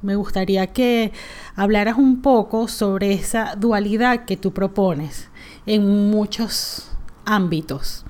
me 0.00 0.16
gustaría 0.16 0.68
que 0.68 1.12
hablaras 1.54 1.98
un 1.98 2.22
poco 2.22 2.66
sobre 2.66 3.12
esa 3.12 3.54
dualidad 3.56 4.24
que 4.24 4.38
tú 4.38 4.52
propones 4.52 5.28
en 5.66 6.10
muchos 6.10 6.88
ámbitos 7.26 8.04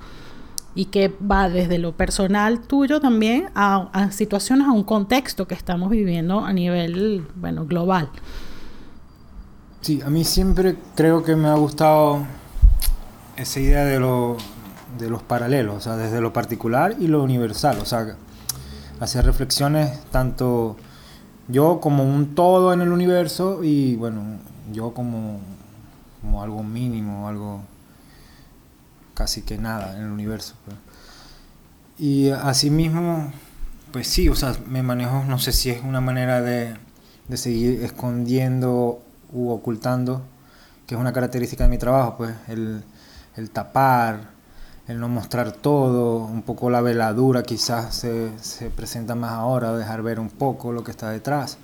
y 0.75 0.85
que 0.85 1.09
va 1.09 1.49
desde 1.49 1.77
lo 1.77 1.91
personal 1.91 2.61
tuyo 2.61 2.99
también 2.99 3.49
a, 3.53 3.89
a 3.91 4.11
situaciones, 4.11 4.65
a 4.67 4.71
un 4.71 4.83
contexto 4.83 5.45
que 5.45 5.53
estamos 5.55 5.89
viviendo 5.89 6.39
a 6.39 6.53
nivel, 6.53 7.27
bueno, 7.35 7.65
global. 7.65 8.09
Sí, 9.83 10.01
a 10.01 10.09
mí 10.09 10.23
siempre 10.23 10.77
creo 10.95 11.25
que 11.25 11.35
me 11.35 11.49
ha 11.49 11.55
gustado 11.55 12.25
esa 13.35 13.59
idea 13.59 13.83
de, 13.83 13.99
lo, 13.99 14.37
de 14.97 15.09
los 15.09 15.21
paralelos, 15.23 15.75
o 15.75 15.81
sea, 15.81 15.97
desde 15.97 16.21
lo 16.21 16.31
particular 16.31 16.95
y 17.01 17.07
lo 17.07 17.21
universal, 17.21 17.79
o 17.79 17.85
sea, 17.85 18.15
hacer 19.01 19.25
reflexiones 19.25 19.99
tanto 20.09 20.77
yo 21.49 21.81
como 21.81 22.05
un 22.05 22.33
todo 22.33 22.71
en 22.71 22.79
el 22.79 22.93
universo 22.93 23.61
y 23.61 23.97
bueno, 23.97 24.21
yo 24.71 24.93
como, 24.93 25.41
como 26.21 26.41
algo 26.41 26.63
mínimo, 26.63 27.27
algo 27.27 27.59
casi 29.15 29.41
que 29.41 29.57
nada 29.57 29.97
en 29.97 30.05
el 30.05 30.11
universo. 30.11 30.55
Pues. 30.63 30.77
Y 31.99 32.29
asimismo, 32.29 33.33
pues 33.91 34.07
sí, 34.07 34.29
o 34.29 34.35
sea, 34.35 34.55
me 34.65 34.81
manejo, 34.81 35.25
no 35.25 35.39
sé 35.39 35.51
si 35.51 35.71
es 35.71 35.83
una 35.83 35.99
manera 35.99 36.39
de, 36.39 36.73
de 37.27 37.35
seguir 37.35 37.83
escondiendo 37.83 39.01
u 39.33 39.49
ocultando, 39.49 40.21
que 40.85 40.95
es 40.95 41.01
una 41.01 41.13
característica 41.13 41.63
de 41.63 41.69
mi 41.69 41.77
trabajo, 41.77 42.15
pues 42.17 42.33
el, 42.47 42.83
el 43.35 43.49
tapar, 43.49 44.33
el 44.87 44.99
no 44.99 45.07
mostrar 45.07 45.51
todo, 45.51 46.17
un 46.17 46.41
poco 46.41 46.69
la 46.69 46.81
veladura 46.81 47.43
quizás 47.43 47.95
se, 47.95 48.37
se, 48.39 48.69
presenta 48.69 49.15
más 49.15 49.31
ahora, 49.31 49.75
dejar 49.75 50.01
ver 50.01 50.19
un 50.19 50.29
poco 50.29 50.71
lo 50.71 50.83
que 50.83 50.91
está 50.91 51.09
detrás. 51.09 51.57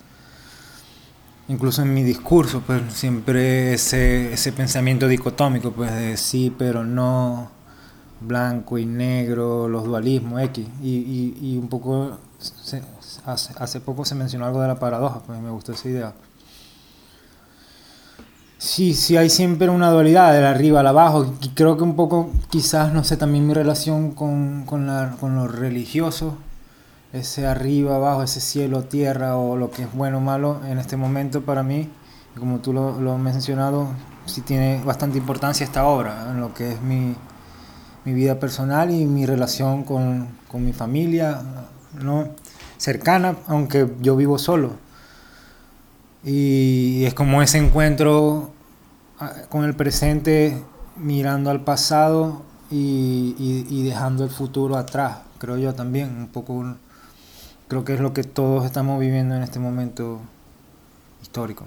Incluso 1.50 1.82
en 1.82 1.94
mi 1.94 2.04
discurso, 2.04 2.62
pues 2.66 2.82
siempre 2.94 3.74
ese, 3.74 4.34
ese 4.34 4.52
pensamiento 4.54 5.08
dicotómico, 5.08 5.72
pues 5.72 5.92
de 5.94 6.16
sí, 6.16 6.54
pero 6.56 6.84
no, 6.86 7.50
blanco 8.22 8.78
y 8.78 8.86
negro, 8.86 9.68
los 9.68 9.84
dualismos, 9.86 10.42
X. 10.44 10.68
Y, 10.82 10.90
y, 10.90 11.38
y 11.42 11.58
un 11.58 11.68
poco, 11.68 12.20
hace, 13.26 13.54
hace 13.58 13.80
poco 13.82 14.06
se 14.06 14.16
mencionó 14.16 14.46
algo 14.46 14.62
de 14.62 14.68
la 14.68 14.80
paradoja, 14.80 15.22
pues 15.26 15.40
me 15.42 15.50
gustó 15.50 15.74
esa 15.74 15.90
idea. 15.90 16.14
Sí, 18.62 18.94
sí, 18.94 19.16
hay 19.16 19.30
siempre 19.30 19.70
una 19.70 19.89
dualidad, 19.89 20.34
del 20.34 20.44
arriba 20.46 20.82
al 20.82 20.88
abajo. 20.88 21.34
Y 21.42 21.50
creo 21.50 21.78
que 21.78 21.84
un 21.84 21.96
poco, 21.96 22.30
quizás, 22.50 22.92
no 22.94 23.06
sé, 23.06 23.16
también 23.16 23.48
mi 23.48 23.54
relación 23.54 24.12
con, 24.12 24.66
con, 24.66 24.86
la, 24.86 25.16
lo 25.22 25.48
religioso, 25.48 26.38
ese 27.13 27.48
arriba, 27.48 27.96
abajo, 27.96 28.22
ese 28.22 28.42
cielo, 28.42 28.84
tierra, 28.84 29.38
o 29.38 29.56
lo 29.56 29.72
que 29.72 29.84
es 29.84 29.94
bueno 29.94 30.18
o 30.18 30.22
malo 30.22 30.60
en 30.68 30.78
este 30.78 30.98
momento 30.98 31.42
para 31.44 31.63
mí, 31.63 31.88
como 32.38 32.60
tú 32.60 32.74
lo, 32.74 33.00
lo 33.00 33.13
has 33.13 33.20
mencionado, 33.20 33.88
sí 34.25 34.42
tiene 34.42 34.82
bastante 34.84 35.18
importancia 35.18 35.63
esta 35.63 35.86
obra, 35.86 36.28
en 36.30 36.42
lo 36.42 36.54
que 36.54 36.74
es 36.74 36.82
mi, 36.82 37.16
mi 38.04 38.13
vida 38.13 38.39
personal 38.42 38.92
y 38.92 39.06
mi 39.06 39.25
relación 39.25 39.86
con, 39.86 40.28
con 40.50 40.66
mi 40.66 40.74
familia, 40.74 41.42
¿no? 41.94 42.28
cercana, 42.78 43.38
aunque 43.48 43.89
yo 44.01 44.18
vivo 44.18 44.38
solo 44.38 44.88
y 46.24 47.06
es 47.06 47.14
como 47.14 47.42
ese 47.42 47.58
encuentro 47.58 48.52
ah, 49.20 49.34
con 49.50 49.64
el 49.64 49.76
presente 49.76 50.62
mirando 50.98 51.50
al 51.50 51.64
pasado 51.64 52.44
y, 52.72 53.84
dejando 53.84 54.24
el 54.24 54.30
futuro 54.30 54.78
atrás, 54.78 55.20
creo 55.40 55.58
yo 55.58 55.74
también, 55.74 56.10
un 56.18 56.28
poco, 56.28 56.76
creo 57.68 57.84
que 57.84 57.96
es 57.96 58.00
lo 58.00 58.14
que 58.14 58.24
todos 58.24 58.66
estamos 58.66 59.00
viviendo 59.00 59.36
en 59.36 59.42
este 59.42 59.60
momento 59.60 60.20
histórico. 61.22 61.66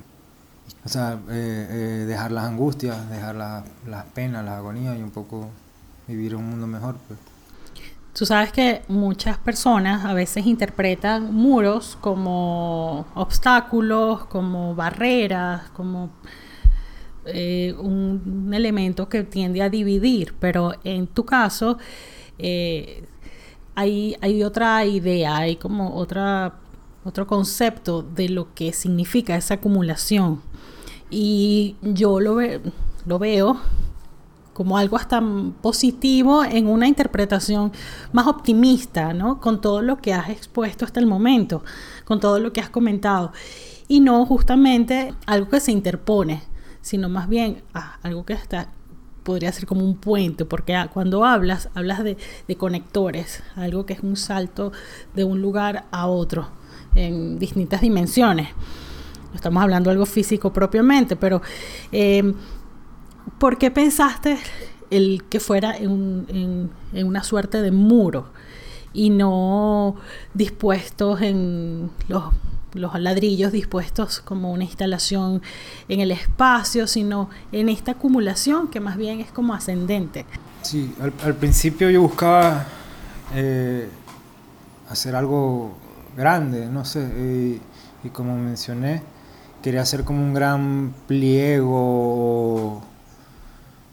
O 0.85 0.89
sea, 0.89 1.19
eh, 1.31 1.67
eh, 1.71 2.05
dejar 2.07 2.33
las 2.33 2.45
angustias, 2.45 3.09
dejar 3.11 3.35
la, 3.35 3.65
las 3.87 4.05
penas, 4.07 4.45
las 4.45 4.59
agonías 4.59 4.99
y 4.99 5.03
un 5.03 5.11
poco 5.11 5.49
vivir 6.07 6.37
un 6.37 6.49
mundo 6.51 6.67
mejor. 6.67 6.97
Pues. 7.09 7.19
Tú 8.15 8.27
sabes 8.27 8.53
que 8.53 8.83
muchas 8.89 9.39
personas 9.39 10.05
a 10.05 10.13
veces 10.13 10.47
interpretan 10.47 11.33
muros 11.33 11.97
como 12.01 13.07
obstáculos, 13.15 14.27
como 14.27 14.75
barreras, 14.75 15.71
como 15.71 16.11
eh, 17.25 17.75
un, 17.79 18.51
elemento 18.53 19.09
que 19.09 19.23
tiende 19.23 19.63
a 19.63 19.71
dividir, 19.71 20.35
pero 20.39 20.73
en 20.85 21.07
tu 21.07 21.25
caso, 21.25 21.79
eh, 22.39 23.05
hay, 23.75 24.17
hay 24.21 24.43
otra 24.43 24.85
idea, 24.85 25.39
hay 25.39 25.57
como 25.57 25.95
otra, 25.97 26.57
otro 27.05 27.27
concepto 27.27 28.03
de 28.03 28.29
lo 28.29 28.53
que 28.55 28.75
significa 28.75 29.37
esa 29.37 29.55
acumulación. 29.55 30.43
Y 31.09 31.77
yo 31.81 32.21
lo, 32.21 32.39
lo 33.07 33.19
veo 33.19 33.59
como 34.53 34.77
algo 34.77 34.97
hasta 34.97 35.23
positivo 35.61 36.45
en 36.45 36.67
una 36.67 36.87
interpretación 36.87 37.73
más 38.13 38.27
optimista, 38.27 39.15
¿no? 39.15 39.41
Con 39.41 39.61
todo 39.61 39.83
lo 39.83 39.97
que 39.99 40.13
has 40.13 40.29
expuesto 40.29 40.85
hasta 40.85 41.01
el 41.01 41.07
momento, 41.07 41.65
con 42.05 42.21
todo 42.21 42.39
lo 42.39 42.53
que 42.53 42.61
has 42.61 42.71
comentado. 42.71 43.33
Y 43.89 44.01
no 44.01 44.25
justamente 44.27 45.15
algo 45.27 45.49
que 45.49 45.61
se 45.61 45.73
interpone, 45.73 46.43
sino 46.81 47.09
más 47.09 47.29
bien 47.29 47.63
ah, 47.75 47.99
algo 48.03 48.25
que 48.25 48.35
está, 48.35 48.69
podría 49.23 49.53
ser 49.53 49.67
como 49.67 49.85
un 49.85 49.97
puente, 49.97 50.45
porque 50.45 50.75
ah, 50.75 50.89
cuando 50.93 51.25
hablas, 51.25 51.69
hablas 51.75 52.03
de, 52.05 52.17
conectores, 52.57 53.43
algo 53.57 53.87
que 53.87 53.95
es 53.95 54.01
un 54.01 54.17
salto 54.17 54.73
de 55.15 55.25
un 55.25 55.41
lugar 55.41 55.87
a 55.91 56.07
otro 56.07 56.49
en 56.95 57.39
distintas 57.39 57.81
dimensiones. 57.81 58.49
estamos 59.35 59.63
hablando 59.63 59.89
de 59.89 59.93
algo 59.93 60.07
físico 60.07 60.53
propiamente, 60.53 61.17
pero 61.17 61.41
eh, 61.91 62.35
¿por 63.39 63.59
qué 63.59 63.71
pensaste 63.71 64.39
el 64.91 65.25
que 65.29 65.41
fuera 65.41 65.77
en, 65.77 66.71
una 66.93 67.25
suerte 67.25 67.63
de 67.63 67.71
muro 67.71 68.27
y 68.93 69.11
no 69.11 69.97
dispuestos 70.35 71.23
en 71.23 71.91
los, 72.09 72.25
ladrillos 72.75 73.53
dispuestos 73.53 74.21
como 74.21 74.53
una 74.53 74.65
instalación 74.65 75.43
en 75.89 76.01
el 76.01 76.11
espacio, 76.11 76.87
sino 76.87 77.31
en 77.53 77.69
esta 77.69 77.93
acumulación 77.93 78.69
que 78.69 78.81
más 78.81 78.97
bien 78.97 79.21
es 79.21 79.31
como 79.31 79.55
ascendente? 79.55 80.27
Sí, 80.63 80.95
al, 81.01 81.35
principio 81.35 81.91
yo 81.91 82.03
buscaba 82.03 82.67
eh, 83.35 83.89
hacer 84.89 85.15
algo 85.17 85.73
grande, 86.17 86.67
no 86.67 86.85
sé, 86.85 87.61
y 88.05 88.09
como 88.11 88.37
mencioné, 88.37 89.03
quería 89.63 89.83
hacer 89.83 90.05
como 90.05 90.23
un 90.23 90.35
gran 90.35 90.93
pliego 91.07 92.83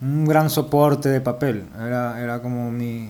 un 0.01 0.25
gran 0.25 0.50
soporte 0.50 1.10
de 1.10 1.22
papel. 1.22 1.65
Era, 1.75 2.22
era 2.22 2.41
como 2.41 2.72
mi... 2.72 3.10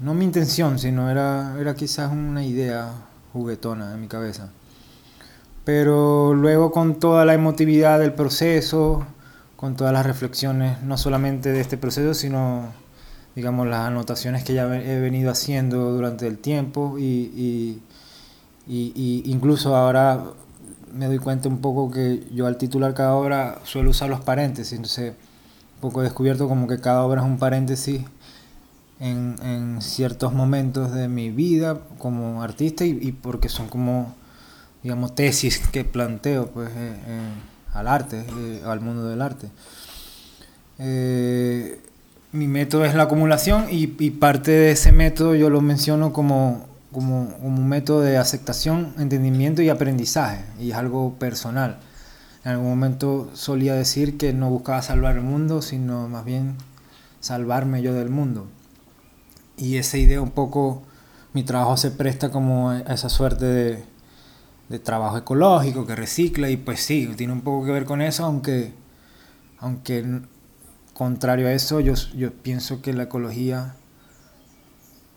No 0.00 0.14
mi 0.14 0.24
intención, 0.24 0.78
sino 0.78 1.10
era, 1.10 1.56
era 1.58 1.74
quizás 1.74 2.12
una 2.12 2.44
idea 2.44 2.92
juguetona 3.32 3.94
en 3.94 4.00
mi 4.00 4.06
cabeza. 4.06 4.50
Pero 5.64 6.34
luego 6.34 6.70
con 6.70 7.00
toda 7.00 7.24
la 7.24 7.34
emotividad 7.34 7.98
del 7.98 8.12
proceso, 8.12 9.04
con 9.56 9.74
todas 9.74 9.92
las 9.92 10.06
reflexiones, 10.06 10.80
no 10.82 10.96
solamente 10.96 11.50
de 11.50 11.60
este 11.60 11.76
proceso, 11.76 12.14
sino, 12.14 12.66
digamos, 13.34 13.66
las 13.66 13.80
anotaciones 13.80 14.44
que 14.44 14.54
ya 14.54 14.64
he 14.66 15.00
venido 15.00 15.32
haciendo 15.32 15.90
durante 15.90 16.28
el 16.28 16.38
tiempo 16.38 16.96
y, 16.96 17.02
y, 17.04 17.82
y 18.68 19.22
incluso 19.26 19.74
ahora 19.74 20.22
me 20.92 21.06
doy 21.06 21.18
cuenta 21.18 21.48
un 21.48 21.58
poco 21.58 21.90
que 21.90 22.26
yo 22.32 22.46
al 22.46 22.56
titular 22.56 22.94
cada 22.94 23.14
obra 23.14 23.60
suelo 23.64 23.90
usar 23.90 24.08
los 24.08 24.20
paréntesis, 24.20 24.72
entonces 24.72 25.14
un 25.76 25.80
poco 25.80 26.00
he 26.00 26.04
descubierto 26.04 26.48
como 26.48 26.66
que 26.66 26.80
cada 26.80 27.02
obra 27.02 27.20
es 27.20 27.26
un 27.26 27.38
paréntesis 27.38 28.02
en, 29.00 29.36
en 29.42 29.82
ciertos 29.82 30.32
momentos 30.32 30.92
de 30.92 31.08
mi 31.08 31.30
vida 31.30 31.78
como 31.98 32.42
artista 32.42 32.84
y, 32.84 33.12
porque 33.12 33.48
son 33.48 33.68
como, 33.68 34.14
digamos, 34.82 35.14
tesis 35.14 35.58
que 35.58 35.84
planteo 35.84 36.48
pues, 36.48 36.68
eh, 36.70 36.96
eh, 37.06 37.20
al 37.74 37.86
arte, 37.86 38.24
eh, 38.38 38.62
al 38.64 38.80
mundo 38.80 39.08
del 39.08 39.22
arte. 39.22 39.48
mi 42.32 42.48
método 42.48 42.84
es 42.84 42.94
la 42.94 43.04
acumulación 43.04 43.66
y, 43.70 43.94
y 43.98 44.10
parte 44.10 44.50
de 44.50 44.72
ese 44.72 44.92
método 44.92 45.34
yo 45.34 45.50
lo 45.50 45.60
menciono 45.60 46.12
como 46.12 46.66
como, 46.98 47.36
un 47.42 47.68
método 47.68 48.00
de 48.00 48.16
aceptación, 48.18 48.92
entendimiento 48.98 49.62
y 49.62 49.68
aprendizaje, 49.68 50.44
y 50.58 50.72
es 50.72 50.76
algo 50.76 51.14
personal. 51.14 51.78
En 52.44 52.52
algún 52.52 52.68
momento 52.68 53.30
solía 53.34 53.74
decir 53.74 54.18
que 54.18 54.32
no 54.32 54.50
buscaba 54.50 54.82
salvar 54.82 55.16
el 55.16 55.22
mundo, 55.22 55.62
sino 55.62 56.08
más 56.08 56.24
bien 56.24 56.56
salvarme 57.20 57.82
yo 57.82 57.94
del 57.94 58.10
mundo. 58.10 58.48
Y 59.56 59.76
esa 59.76 59.98
idea 59.98 60.20
un 60.20 60.30
poco, 60.30 60.82
mi 61.32 61.44
trabajo 61.44 61.76
se 61.76 61.90
presta 61.90 62.30
como 62.30 62.70
a 62.70 62.80
esa 62.80 63.08
suerte 63.08 63.44
de, 63.44 63.84
de 64.68 64.78
trabajo 64.78 65.18
ecológico 65.18 65.86
que 65.86 65.94
recicla 65.94 66.50
y 66.50 66.56
pues 66.56 66.80
sí, 66.80 67.12
tiene 67.16 67.32
un 67.32 67.42
poco 67.42 67.66
que 67.66 67.72
ver 67.72 67.84
con 67.84 68.02
eso, 68.02 68.24
aunque, 68.24 68.72
aunque 69.58 70.20
contrario 70.94 71.46
a 71.46 71.52
eso, 71.52 71.78
yo, 71.78 71.94
yo 72.16 72.32
pienso 72.32 72.82
que 72.82 72.92
la 72.92 73.04
ecología 73.04 73.76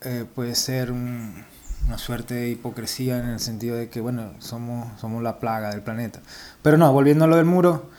eh, 0.04 0.24
puede 0.34 0.54
ser 0.54 0.90
un, 0.90 1.44
una 1.86 1.98
suerte 1.98 2.34
de 2.34 2.50
hipocresía 2.50 3.18
en 3.18 3.28
el 3.28 3.40
sentido 3.40 3.76
de 3.76 3.88
que, 3.88 4.00
bueno, 4.00 4.30
somos, 4.38 4.88
somos 5.00 5.22
la 5.22 5.38
plaga 5.38 5.70
del 5.70 5.82
planeta. 5.82 6.20
Pero 6.62 6.78
no, 6.78 6.92
volviendo 6.92 7.24
a 7.24 7.28
lo 7.28 7.36
del 7.36 7.44
muro, 7.44 7.90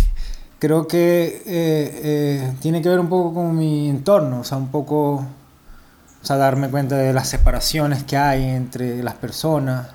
creo 0.58 0.86
que 0.86 1.42
eh, 1.46 2.00
eh, 2.04 2.52
tiene 2.60 2.82
que 2.82 2.88
ver 2.88 3.00
un 3.00 3.08
poco 3.08 3.34
con 3.34 3.56
mi 3.56 3.88
entorno, 3.88 4.40
o 4.40 4.44
sea, 4.44 4.58
un 4.58 4.68
poco, 4.68 5.14
o 5.14 5.26
sea, 6.24 6.36
darme 6.36 6.68
cuenta 6.68 6.96
de 6.96 7.12
las 7.12 7.28
separaciones 7.28 8.04
que 8.04 8.16
hay 8.16 8.44
entre 8.44 9.02
las 9.02 9.14
personas. 9.14 9.88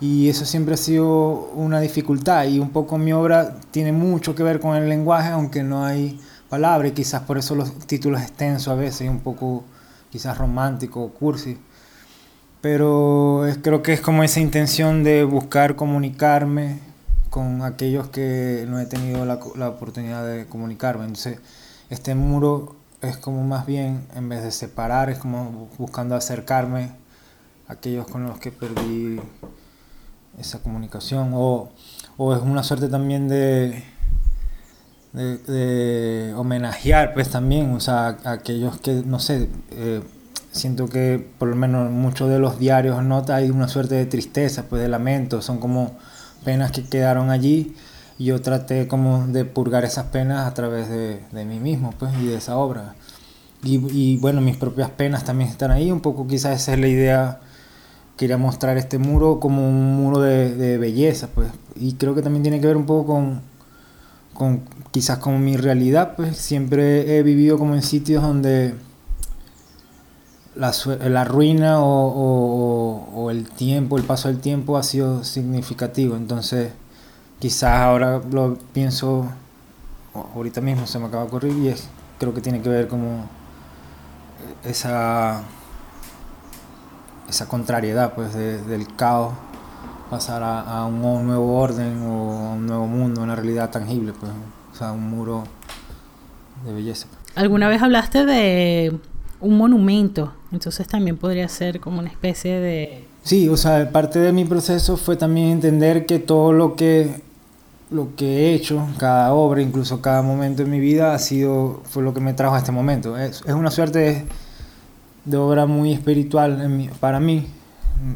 Y 0.00 0.28
eso 0.28 0.44
siempre 0.44 0.74
ha 0.74 0.76
sido 0.76 1.50
una 1.54 1.80
dificultad 1.80 2.44
y 2.44 2.60
un 2.60 2.70
poco 2.70 2.98
mi 2.98 3.12
obra 3.12 3.56
tiene 3.72 3.90
mucho 3.90 4.34
que 4.34 4.44
ver 4.44 4.60
con 4.60 4.76
el 4.76 4.88
lenguaje, 4.88 5.30
aunque 5.30 5.64
no 5.64 5.84
hay 5.84 6.20
palabras 6.48 6.92
y 6.92 6.94
quizás 6.94 7.22
por 7.22 7.36
eso 7.36 7.56
los 7.56 7.76
títulos 7.86 8.22
extensos 8.22 8.68
a 8.68 8.76
veces, 8.76 9.10
un 9.10 9.18
poco 9.20 9.64
quizás 10.08 10.38
romántico, 10.38 11.08
cursi 11.10 11.58
pero 12.60 13.44
creo 13.62 13.82
que 13.82 13.92
es 13.92 14.00
como 14.00 14.24
esa 14.24 14.40
intención 14.40 15.04
de 15.04 15.24
buscar 15.24 15.76
comunicarme 15.76 16.80
con 17.30 17.62
aquellos 17.62 18.08
que 18.08 18.66
no 18.68 18.80
he 18.80 18.86
tenido 18.86 19.24
la, 19.24 19.38
la, 19.56 19.68
oportunidad 19.68 20.26
de 20.26 20.46
comunicarme. 20.46 21.04
Entonces, 21.04 21.38
este 21.90 22.14
muro 22.14 22.76
es 23.00 23.16
como 23.16 23.44
más 23.44 23.66
bien, 23.66 24.06
en 24.14 24.28
vez 24.28 24.42
de 24.42 24.50
separar, 24.50 25.10
es 25.10 25.18
como 25.18 25.68
buscando 25.78 26.16
acercarme 26.16 26.90
a 27.68 27.74
aquellos 27.74 28.06
con 28.06 28.24
los 28.24 28.38
que 28.38 28.50
perdí 28.50 29.20
esa 30.38 30.60
comunicación. 30.60 31.32
O, 31.34 31.70
o 32.16 32.34
es 32.34 32.42
una 32.42 32.62
suerte 32.62 32.88
también 32.88 33.28
de, 33.28 33.84
de, 35.12 36.34
homenajear, 36.36 37.14
pues 37.14 37.30
también, 37.30 37.72
o 37.72 37.80
sea, 37.80 38.18
a 38.24 38.32
aquellos 38.32 38.80
que, 38.80 39.02
no 39.04 39.18
sé, 39.18 39.48
eh, 39.70 40.02
siento 40.52 40.88
que 40.88 41.24
por 41.38 41.48
lo 41.48 41.56
menos 41.56 41.90
muchos 41.90 42.28
de 42.30 42.38
los 42.38 42.58
diarios 42.58 43.02
nota 43.02 43.36
hay 43.36 43.50
una 43.50 43.68
suerte 43.68 43.94
de 43.94 44.06
tristeza, 44.06 44.64
pues 44.68 44.82
de 44.82 44.88
lamento, 44.88 45.42
son 45.42 45.58
como 45.58 45.96
penas 46.44 46.72
que 46.72 46.84
quedaron 46.84 47.30
allí 47.30 47.74
y 48.18 48.26
yo 48.26 48.40
traté 48.40 48.88
como 48.88 49.26
de 49.26 49.44
purgar 49.44 49.84
esas 49.84 50.06
penas 50.06 50.46
a 50.46 50.54
través 50.54 50.88
de, 50.88 51.20
de 51.32 51.44
mí 51.44 51.60
mismo 51.60 51.94
pues 51.98 52.12
y 52.20 52.26
de 52.26 52.36
esa 52.36 52.56
obra. 52.56 52.94
Y, 53.62 53.80
y, 53.92 54.18
bueno, 54.18 54.40
mis 54.40 54.56
propias 54.56 54.90
penas 54.90 55.24
también 55.24 55.50
están 55.50 55.72
ahí, 55.72 55.90
un 55.90 56.00
poco 56.00 56.26
quizás 56.28 56.62
esa 56.62 56.74
es 56.74 56.78
la 56.78 56.86
idea, 56.86 57.40
quería 58.16 58.38
mostrar 58.38 58.76
este 58.78 58.98
muro 58.98 59.40
como 59.40 59.68
un 59.68 59.96
muro 59.96 60.20
de, 60.20 60.54
de 60.54 60.78
belleza, 60.78 61.28
pues, 61.34 61.48
y 61.74 61.94
creo 61.94 62.14
que 62.14 62.22
también 62.22 62.44
tiene 62.44 62.60
que 62.60 62.68
ver 62.68 62.76
un 62.76 62.86
poco 62.86 63.14
con, 63.14 63.40
con 64.32 64.62
quizás 64.92 65.18
con 65.18 65.44
mi 65.44 65.56
realidad, 65.56 66.14
pues. 66.16 66.36
Siempre 66.36 67.18
he 67.18 67.22
vivido 67.24 67.58
como 67.58 67.74
en 67.74 67.82
sitios 67.82 68.22
donde 68.22 68.74
la, 70.58 70.72
la 71.08 71.24
ruina 71.24 71.76
o, 71.80 73.28
el 73.30 73.48
tiempo, 73.48 73.96
el 73.96 74.04
paso 74.04 74.28
del 74.28 74.40
tiempo 74.40 74.76
ha 74.76 74.82
sido 74.82 75.22
significativo. 75.24 76.16
Entonces, 76.16 76.72
quizás 77.38 77.80
ahora 77.80 78.20
lo 78.30 78.58
pienso, 78.72 79.30
ahorita 80.34 80.60
mismo 80.60 80.86
se 80.86 80.98
me 80.98 81.06
acaba 81.06 81.22
de 81.22 81.28
ocurrir 81.28 81.56
y 81.58 81.68
es, 81.68 81.88
creo 82.18 82.34
que 82.34 82.40
tiene 82.40 82.60
que 82.60 82.68
ver 82.68 82.88
como 82.88 83.26
esa, 84.64 85.42
esa 87.28 87.48
contrariedad 87.48 88.14
pues 88.14 88.34
del 88.34 88.94
caos 88.96 89.34
pasar 90.10 90.42
a, 90.42 90.84
un 90.86 91.26
nuevo 91.26 91.60
orden 91.60 92.02
o 92.02 92.54
un 92.54 92.66
nuevo 92.66 92.86
mundo, 92.86 93.22
una 93.22 93.36
realidad 93.36 93.70
tangible, 93.70 94.12
pues, 94.18 94.32
o 94.72 94.74
sea, 94.74 94.90
un 94.92 95.08
muro 95.08 95.44
de 96.64 96.72
belleza. 96.72 97.06
¿Alguna 97.34 97.68
vez 97.68 97.82
hablaste 97.82 98.24
de 98.24 98.98
un 99.40 99.56
monumento, 99.56 100.32
entonces 100.52 100.86
también 100.86 101.16
podría 101.16 101.48
ser 101.48 101.80
como 101.80 102.00
una 102.00 102.08
especie 102.08 102.60
de... 102.60 103.04
Sí, 103.22 103.48
o 103.48 103.56
sea, 103.56 103.90
parte 103.90 104.18
de 104.18 104.32
mi 104.32 104.44
proceso 104.44 104.96
fue 104.96 105.16
también 105.16 105.48
entender 105.48 106.06
que 106.06 106.18
todo 106.18 106.52
lo 106.52 106.76
que, 106.76 107.22
lo 107.90 108.14
que 108.16 108.26
he 108.26 108.54
hecho, 108.54 108.86
cada 108.98 109.32
obra, 109.34 109.60
incluso 109.60 110.00
cada 110.00 110.22
momento 110.22 110.64
de 110.64 110.70
mi 110.70 110.80
vida, 110.80 111.14
ha 111.14 111.18
sido, 111.18 111.82
fue 111.84 112.02
lo 112.02 112.14
que 112.14 112.20
me 112.20 112.32
trajo 112.32 112.54
a 112.54 112.58
este 112.58 112.72
momento. 112.72 113.18
Es, 113.18 113.42
es 113.46 113.54
una 113.54 113.70
suerte 113.70 114.26
de, 115.24 115.36
obra 115.36 115.66
muy 115.66 115.92
espiritual 115.92 116.90
para 117.00 117.20
mí, 117.20 117.46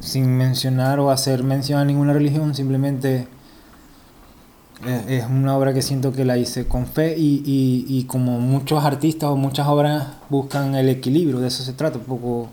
sin 0.01 0.37
mencionar 0.37 0.99
o 0.99 1.11
hacer 1.11 1.43
mención 1.45 1.79
a 1.79 1.85
ninguna 1.85 2.15
religión, 2.15 2.55
simplemente 2.55 3.29
es 4.85 5.25
una 5.27 5.57
obra 5.57 5.73
que 5.73 5.83
siento 5.83 6.13
que 6.13 6.25
la 6.25 6.37
hice 6.37 6.67
con 6.67 6.87
fe 6.87 7.17
y, 7.17 7.43
y, 7.89 8.05
como 8.05 8.41
muchos 8.41 8.85
artistas 8.85 9.31
o 9.31 9.37
muchas 9.37 9.69
obras 9.69 10.09
buscan 10.29 10.75
el 10.75 10.89
equilibrio, 10.89 11.39
de 11.39 11.49
eso 11.49 11.63
se 11.63 11.73
trata, 11.73 11.99
un 11.99 12.05
poco 12.05 12.49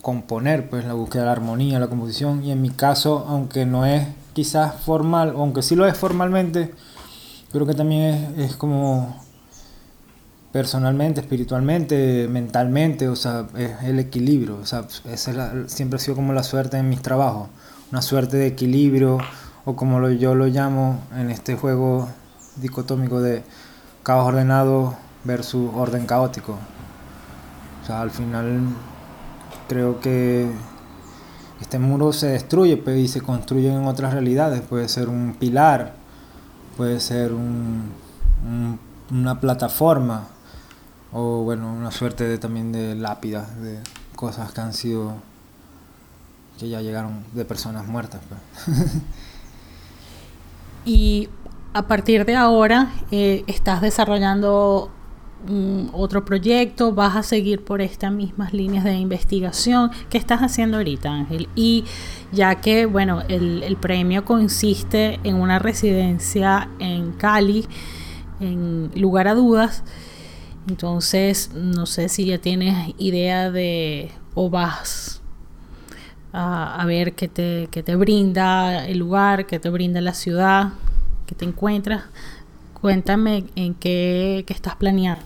componer, 0.00 0.70
pues 0.70 0.84
la 0.86 0.94
búsqueda 0.94 1.22
de 1.22 1.26
la 1.26 1.32
armonía, 1.32 1.78
la 1.78 1.88
composición 1.88 2.42
y 2.42 2.52
en 2.52 2.62
mi 2.62 2.70
caso, 2.70 3.26
aunque 3.28 3.66
no 3.66 3.84
es 3.84 4.06
quizás 4.32 4.80
formal, 4.80 5.34
aunque 5.36 5.62
sí 5.62 5.76
lo 5.76 5.86
es 5.86 5.96
formalmente, 5.96 6.72
creo 7.52 7.66
que 7.66 7.74
también 7.74 8.34
es, 8.38 8.50
es 8.50 8.56
como 8.56 9.14
personalmente, 10.52 11.20
espiritualmente, 11.20 12.28
mentalmente, 12.28 13.08
o 13.08 13.16
sea, 13.16 13.46
es 13.56 13.70
el 13.84 13.98
equilibrio, 13.98 14.56
o 14.56 14.66
sea, 14.66 14.86
esa 15.10 15.68
siempre 15.68 15.96
ha 15.96 16.00
sido 16.00 16.16
como 16.16 16.32
la 16.32 16.42
suerte 16.42 16.78
en 16.78 16.88
mis 16.88 17.02
trabajos, 17.02 17.48
una 17.92 18.02
suerte 18.02 18.36
de 18.36 18.46
equilibrio, 18.46 19.18
o 19.64 19.76
como 19.76 20.00
lo, 20.00 20.10
yo 20.10 20.34
lo 20.34 20.46
llamo 20.46 21.00
en 21.14 21.30
este 21.30 21.56
juego 21.56 22.08
dicotómico 22.56 23.20
de 23.20 23.42
caos 24.02 24.26
ordenado 24.26 24.96
versus 25.24 25.70
orden 25.74 26.06
caótico. 26.06 26.58
O 27.82 27.86
sea, 27.86 28.00
al 28.00 28.10
final 28.10 28.60
creo 29.68 30.00
que 30.00 30.50
este 31.60 31.78
muro 31.78 32.12
se 32.12 32.28
destruye 32.28 32.76
pues, 32.76 32.98
y 32.98 33.08
se 33.08 33.20
construye 33.20 33.72
en 33.72 33.86
otras 33.86 34.12
realidades. 34.12 34.62
Puede 34.62 34.88
ser 34.88 35.08
un 35.08 35.36
pilar, 35.38 35.94
puede 36.76 37.00
ser 37.00 37.32
una 39.10 39.40
plataforma 39.40 40.28
o 41.12 41.42
bueno, 41.42 41.72
una 41.72 41.90
suerte 41.90 42.24
de, 42.24 42.38
también 42.38 42.72
de 42.72 42.94
lápidas, 42.94 43.60
de 43.60 43.80
cosas 44.14 44.52
que 44.52 44.60
han 44.60 44.72
sido, 44.72 45.14
que 46.58 46.68
ya 46.68 46.80
llegaron 46.80 47.24
de 47.32 47.44
personas 47.44 47.86
muertas. 47.86 48.20
Pues. 48.28 48.76
y 50.84 51.28
a 51.72 51.86
partir 51.86 52.24
de 52.24 52.36
ahora 52.36 52.90
eh, 53.10 53.44
estás 53.46 53.80
desarrollando 53.80 54.90
mm, 55.48 55.88
otro 55.92 56.24
proyecto, 56.24 56.92
vas 56.92 57.16
a 57.16 57.22
seguir 57.22 57.64
por 57.64 57.80
estas 57.80 58.12
mismas 58.12 58.52
líneas 58.52 58.84
de 58.84 58.94
investigación. 58.94 59.90
¿Qué 60.08 60.18
estás 60.18 60.40
haciendo 60.40 60.78
ahorita, 60.78 61.12
Ángel? 61.12 61.48
Y 61.54 61.84
ya 62.32 62.56
que, 62.56 62.86
bueno, 62.86 63.22
el, 63.28 63.62
el 63.62 63.76
premio 63.76 64.24
consiste 64.24 65.20
en 65.24 65.36
una 65.36 65.58
residencia 65.58 66.68
en 66.78 67.12
Cali, 67.12 67.66
en 68.40 68.90
lugar 68.94 69.28
a 69.28 69.34
dudas, 69.34 69.84
entonces, 70.68 71.50
no 71.54 71.86
sé 71.86 72.08
si 72.08 72.26
ya 72.26 72.38
tienes 72.38 72.94
idea 72.98 73.50
de 73.50 74.12
o 74.34 74.50
vas 74.50 75.19
a, 76.32 76.84
ver 76.86 77.14
qué 77.14 77.28
te, 77.28 77.66
te 77.66 77.96
brinda 77.96 78.86
el 78.86 78.98
lugar, 78.98 79.46
qué 79.46 79.58
te 79.58 79.68
brinda 79.70 80.00
la 80.00 80.14
ciudad, 80.14 80.70
que 81.26 81.34
te 81.34 81.44
encuentras. 81.44 82.04
Cuéntame 82.74 83.44
en 83.56 83.74
qué, 83.74 84.44
estás 84.48 84.76
planeando. 84.76 85.22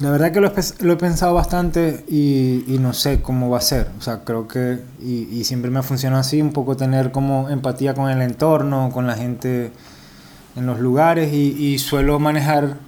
La 0.00 0.10
verdad 0.10 0.32
que 0.32 0.40
lo 0.40 0.48
he, 0.92 0.96
pensado 0.96 1.34
bastante 1.34 2.04
y, 2.08 2.76
no 2.80 2.92
sé 2.92 3.20
cómo 3.20 3.50
va 3.50 3.58
a 3.58 3.62
ser. 3.62 3.88
O 3.98 4.02
sea, 4.02 4.24
creo 4.24 4.48
que, 4.48 4.80
y, 5.02 5.44
siempre 5.44 5.70
me 5.70 5.78
ha 5.78 5.82
funcionado 5.82 6.20
así, 6.20 6.40
un 6.40 6.52
poco 6.52 6.76
tener 6.76 7.12
como 7.12 7.48
empatía 7.48 7.94
con 7.94 8.10
el 8.10 8.22
entorno, 8.22 8.90
con 8.92 9.06
la 9.06 9.14
gente 9.14 9.72
en 10.56 10.66
los 10.66 10.80
lugares 10.80 11.32
y 11.32 11.78
suelo 11.78 12.18
manejar 12.18 12.78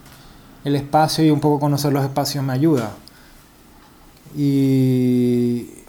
el 0.64 0.76
espacio 0.76 1.24
y 1.24 1.30
un 1.30 1.40
poco 1.40 1.60
conocer 1.60 1.92
los 1.92 2.04
espacios 2.04 2.44
me 2.44 2.52
ayuda. 2.52 2.90
Y 4.36 5.81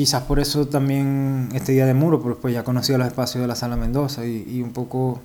quizás 0.00 0.22
por 0.22 0.40
eso 0.40 0.66
también 0.66 1.50
este 1.52 1.72
día 1.72 1.84
de 1.84 1.92
muro, 1.92 2.22
porque 2.22 2.40
pues 2.40 2.54
ya 2.54 2.64
conocía 2.64 2.96
los 2.96 3.06
espacios 3.06 3.42
de 3.42 3.46
la 3.46 3.54
Sala 3.54 3.76
Mendoza 3.76 4.24
y, 4.24 4.62
un 4.62 4.72
poco 4.72 5.20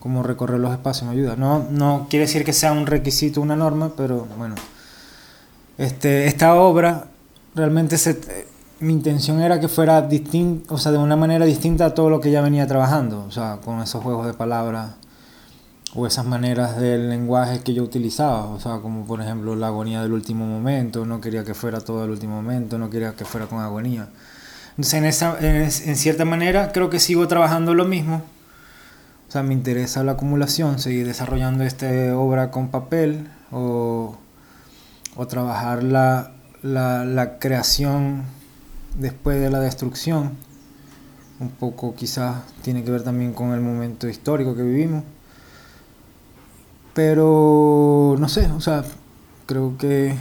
como 0.00 0.24
recorrer 0.24 0.58
los 0.58 0.72
espacios 0.72 1.08
me 1.08 1.12
ayuda. 1.12 1.36
No, 1.36 1.64
no 1.70 2.08
quiere 2.10 2.26
decir 2.26 2.44
que 2.44 2.52
sea 2.52 2.72
un 2.72 2.86
requisito, 2.86 3.40
una 3.40 3.54
norma, 3.54 3.92
pero 3.96 4.26
bueno. 4.36 4.56
Este, 5.78 6.26
esta 6.26 6.56
obra 6.56 7.06
realmente 7.54 7.96
se, 7.96 8.18
mi 8.80 8.92
intención 8.92 9.40
era 9.40 9.60
que 9.60 9.68
fuera 9.68 10.02
distinta, 10.02 10.74
o 10.74 10.78
sea, 10.78 10.90
de 10.90 10.98
una 10.98 11.14
manera 11.14 11.46
distinta 11.46 11.86
a 11.86 11.94
todo 11.94 12.10
lo 12.10 12.18
que 12.18 12.32
ya 12.32 12.40
venía 12.40 12.66
trabajando, 12.66 13.24
o 13.24 13.30
sea, 13.30 13.60
con 13.64 13.80
esos 13.82 14.02
juegos 14.02 14.26
de 14.26 14.34
palabras 14.34 14.94
o 15.94 16.06
esas 16.06 16.26
maneras 16.26 16.78
del 16.78 17.08
lenguaje 17.08 17.60
que 17.60 17.72
yo 17.72 17.82
utilizaba, 17.82 18.46
o 18.46 18.60
sea, 18.60 18.78
como 18.78 19.06
por 19.06 19.20
ejemplo 19.20 19.56
la 19.56 19.68
agonía 19.68 20.02
del 20.02 20.12
último 20.12 20.46
momento, 20.46 21.06
no 21.06 21.20
quería 21.20 21.44
que 21.44 21.54
fuera 21.54 21.80
todo 21.80 22.04
el 22.04 22.10
último 22.10 22.36
momento, 22.36 22.78
no 22.78 22.90
quería 22.90 23.12
que 23.14 23.24
fuera 23.24 23.46
con 23.46 23.60
agonía. 23.60 24.08
Entonces, 24.70 24.94
en, 24.94 25.04
esa, 25.06 25.38
en, 25.40 25.96
cierta 25.96 26.26
manera, 26.26 26.70
creo 26.72 26.90
que 26.90 27.00
sigo 27.00 27.26
trabajando 27.28 27.72
lo 27.72 27.86
mismo. 27.86 28.22
O 29.26 29.32
sea, 29.32 29.42
me 29.42 29.54
interesa 29.54 30.04
la 30.04 30.12
acumulación, 30.12 30.78
seguir 30.78 31.06
desarrollando 31.06 31.64
esta 31.64 31.86
obra 32.16 32.50
con 32.50 32.68
papel 32.68 33.26
o, 33.50 34.16
o 35.16 35.26
trabajar 35.26 35.82
la, 35.82 36.32
la, 36.62 37.06
la 37.06 37.38
creación 37.38 38.24
después 38.98 39.40
de 39.40 39.48
la 39.48 39.60
destrucción. 39.60 40.32
Un 41.40 41.50
poco 41.50 41.94
quizás 41.94 42.42
tiene 42.62 42.84
que 42.84 42.90
ver 42.90 43.02
también 43.02 43.32
con 43.32 43.52
el 43.52 43.62
momento 43.62 44.08
histórico 44.08 44.54
que 44.54 44.62
vivimos. 44.62 45.04
Pero 46.96 48.16
no 48.18 48.26
sé, 48.26 48.50
o 48.52 48.60
sea, 48.62 48.82
creo 49.44 49.76
que, 49.76 50.16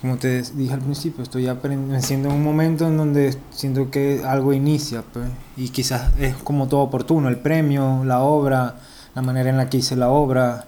como 0.00 0.16
te 0.16 0.42
dije 0.42 0.74
al 0.74 0.80
principio, 0.80 1.22
estoy 1.22 1.46
aprendiendo 1.46 2.30
en 2.30 2.34
un 2.34 2.42
momento 2.42 2.88
en 2.88 2.96
donde 2.96 3.38
siento 3.52 3.88
que 3.88 4.24
algo 4.26 4.52
inicia, 4.52 5.02
pues, 5.02 5.28
y 5.56 5.68
quizás 5.68 6.10
es 6.18 6.34
como 6.34 6.66
todo 6.66 6.80
oportuno, 6.80 7.28
el 7.28 7.38
premio, 7.38 8.02
la 8.04 8.22
obra, 8.22 8.74
la 9.14 9.22
manera 9.22 9.48
en 9.48 9.56
la 9.56 9.70
que 9.70 9.76
hice 9.76 9.94
la 9.94 10.08
obra, 10.08 10.64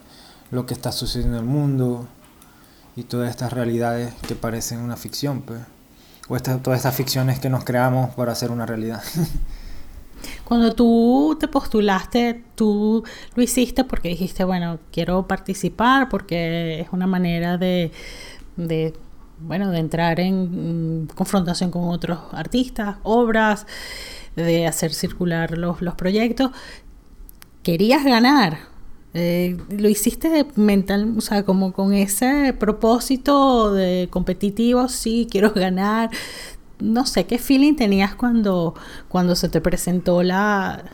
lo 0.52 0.64
que 0.64 0.74
está 0.74 0.92
sucediendo 0.92 1.38
en 1.38 1.42
el 1.42 1.50
mundo 1.50 2.06
y 2.94 3.02
todas 3.02 3.30
estas 3.30 3.52
realidades 3.52 4.14
que 4.28 4.36
parecen 4.36 4.78
una 4.78 4.96
ficción, 4.96 5.42
pues, 5.42 5.60
o 6.28 6.38
todas 6.38 6.78
estas 6.78 6.94
ficciones 6.94 7.40
que 7.40 7.50
nos 7.50 7.64
creamos 7.64 8.14
para 8.14 8.30
hacer 8.30 8.52
una 8.52 8.64
realidad. 8.64 9.02
Cuando 10.48 10.74
tú 10.74 11.36
te 11.38 11.46
postulaste, 11.46 12.42
tú 12.54 13.04
lo 13.34 13.42
hiciste 13.42 13.84
porque 13.84 14.08
dijiste, 14.08 14.44
bueno, 14.44 14.78
quiero 14.90 15.28
participar 15.28 16.08
porque 16.08 16.80
es 16.80 16.88
una 16.90 17.06
manera 17.06 17.58
de, 17.58 17.92
bueno, 19.40 19.70
de 19.70 19.78
entrar 19.78 20.20
en 20.20 21.02
mm, 21.02 21.08
confrontación 21.08 21.70
con 21.70 21.90
otros 21.90 22.18
artistas, 22.32 22.96
obras, 23.02 23.66
de 24.36 24.66
hacer 24.66 24.94
circular 24.94 25.58
los, 25.58 25.76
proyectos. 25.98 26.50
Querías 27.62 28.02
ganar, 28.02 28.56
eh, 29.12 29.58
lo 29.68 29.90
hiciste 29.90 30.46
mental, 30.56 31.12
o 31.18 31.20
sea, 31.20 31.42
como 31.42 31.74
con 31.74 31.92
ese 31.92 32.54
propósito 32.58 33.74
de 33.74 34.08
competitivo, 34.10 34.88
sí, 34.88 35.28
quiero 35.30 35.52
ganar, 35.52 36.08
no 36.80 37.06
sé 37.06 37.26
qué 37.26 37.38
feeling 37.38 37.74
tenías 37.74 38.14
cuando, 38.14 38.74
cuando 39.08 39.34
se 39.34 39.48
te 39.48 39.60
presentó 39.60 40.22
la, 40.22 40.84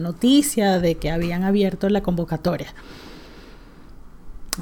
noticia 0.00 0.78
de 0.80 0.96
que 0.96 1.10
habían 1.10 1.44
abierto 1.44 1.88
la 1.88 2.02
convocatoria. 2.02 2.68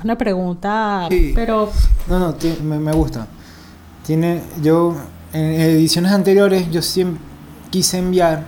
Una 0.02 0.18
pregunta, 0.18 1.08
pero... 1.34 1.70
No, 2.08 2.18
no, 2.18 2.34
me, 2.62 2.92
gusta. 2.92 3.26
Tiene, 4.04 4.42
yo, 4.62 4.94
en 5.32 5.60
ediciones 5.60 6.12
anteriores, 6.12 6.70
yo 6.70 6.82
siempre 6.82 7.22
quise 7.70 7.98
enviar, 7.98 8.44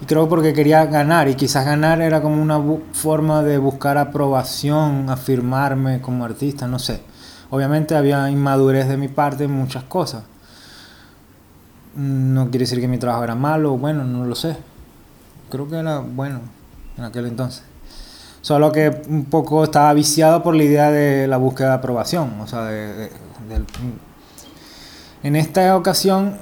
y 0.00 0.06
creo 0.06 0.28
porque 0.28 0.52
quería 0.54 0.86
ganar, 0.86 1.28
y 1.28 1.34
quizás 1.34 1.66
ganar 1.66 2.00
era 2.00 2.22
como 2.22 2.40
una 2.40 2.60
forma 2.92 3.42
de 3.42 3.58
buscar 3.58 3.98
aprobación, 3.98 5.10
afirmarme 5.10 6.00
como 6.00 6.24
artista, 6.24 6.66
no 6.66 6.78
sé. 6.78 7.02
Obviamente 7.50 7.94
había 7.94 8.30
inmadurez 8.30 8.88
de 8.88 8.96
mi 8.96 9.08
parte 9.08 9.44
en 9.44 9.52
muchas 9.52 9.84
cosas 9.84 10.24
no 11.94 12.50
quiere 12.50 12.64
decir 12.64 12.80
que 12.80 12.88
mi 12.88 12.98
trabajo 12.98 13.24
era 13.24 13.34
malo, 13.34 13.76
bueno, 13.76 14.04
no 14.04 14.24
lo 14.24 14.34
sé. 14.34 14.56
Creo 15.50 15.68
que 15.68 15.76
era 15.76 15.98
bueno 15.98 16.40
en 16.96 17.04
aquel 17.04 17.26
entonces. 17.26 17.62
Solo 18.40 18.72
que 18.72 19.02
un 19.08 19.26
poco 19.26 19.64
estaba 19.64 19.92
viciado 19.92 20.42
por 20.42 20.56
la 20.56 20.64
idea 20.64 20.90
de 20.90 21.28
la 21.28 21.36
búsqueda 21.36 21.68
de 21.68 21.74
aprobación. 21.74 22.40
O 22.40 22.46
sea, 22.46 22.70
en 25.22 25.36
esta 25.36 25.76
ocasión 25.76 26.36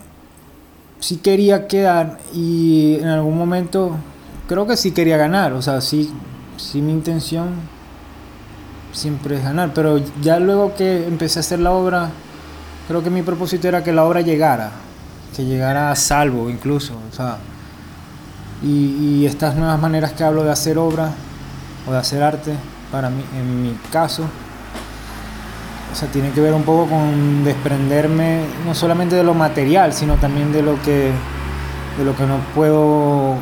sí 1.01 1.17
quería 1.17 1.67
quedar 1.67 2.19
y 2.33 2.97
en 3.01 3.09
algún 3.09 3.37
momento 3.37 3.97
creo 4.49 4.67
que 4.67 4.77
sí 4.77 4.93
quería 4.93 5.17
ganar. 5.17 5.53
O 5.53 5.61
sea, 5.61 5.81
sí, 5.81 6.11
sí 6.57 6.81
mi 6.81 6.93
intención 6.93 7.49
siempre 8.93 9.37
es 9.37 9.43
ganar. 9.43 9.73
Pero 9.75 10.01
ya 10.23 10.39
luego 10.39 10.75
que 10.75 11.07
empecé 11.07 11.39
a 11.39 11.41
hacer 11.41 11.59
la 11.59 11.73
obra, 11.73 12.11
creo 12.89 13.03
que 13.03 13.11
mi 13.11 13.23
propósito 13.23 13.69
era 13.69 13.85
que 13.85 13.93
la 13.93 14.05
obra 14.05 14.23
llegara 14.23 14.71
que 15.35 15.45
llegara 15.45 15.91
a 15.91 15.97
salvo 15.97 16.51
incluso. 16.51 16.95
O 17.11 17.15
sea, 17.15 17.39
y, 18.63 19.25
estas 19.27 19.57
nuevas 19.57 19.81
maneras 19.81 20.13
que 20.13 20.25
hablo 20.25 20.45
de 20.45 20.53
hacer 20.53 20.79
obra 20.79 21.13
o 21.87 21.93
de 21.93 21.99
hacer 21.99 22.23
arte, 22.23 22.55
para 22.93 23.09
mí, 23.09 23.23
en 23.37 23.63
mi 23.63 23.75
caso, 23.91 24.25
o 25.93 25.95
sea, 25.95 26.09
tiene 26.09 26.31
que 26.31 26.41
ver 26.41 26.53
un 26.53 26.63
poco 26.63 26.91
con 26.91 27.45
desprenderme 27.45 28.45
no 28.67 28.75
solamente 28.75 29.17
de 29.17 29.25
lo 29.25 29.35
material, 29.35 29.93
sino 29.93 30.17
también 30.17 30.53
de 30.53 30.63
lo 30.63 30.81
que, 30.83 31.11
de 31.99 32.05
lo 32.05 32.15
que 32.17 32.27
no 32.27 32.39
puedo 32.55 33.37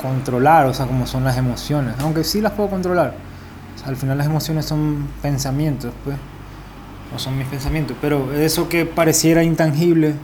controlar, 0.00 0.66
o 0.66 0.74
sea, 0.74 0.86
como 0.86 1.06
son 1.06 1.24
las 1.24 1.36
emociones, 1.36 1.94
aunque 2.00 2.24
sí 2.24 2.40
las 2.40 2.52
puedo 2.52 2.70
controlar. 2.70 3.14
al 3.86 3.96
final 3.96 4.16
las 4.18 4.26
emociones 4.26 4.64
son 4.64 5.08
pensamientos, 5.20 5.92
pues, 6.04 6.16
o 7.14 7.18
son 7.18 7.36
mis 7.36 7.46
pensamientos, 7.46 7.96
pero 8.00 8.32
eso 8.32 8.68
que 8.68 8.86
pareciera 8.86 9.42
intangible, 9.42 10.14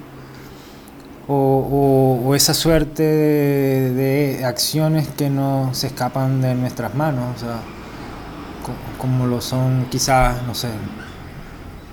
o, 1.28 2.34
esa 2.34 2.54
suerte 2.54 3.02
de, 3.02 4.44
acciones 4.44 5.08
que 5.08 5.28
no 5.30 5.70
se 5.74 5.88
escapan 5.88 6.40
de 6.40 6.54
nuestras 6.54 6.94
manos, 6.94 7.36
o 7.36 7.38
sea, 7.38 7.60
como 8.98 9.26
lo 9.26 9.40
son 9.40 9.86
quizás, 9.90 10.42
no 10.46 10.54
sé, 10.54 10.68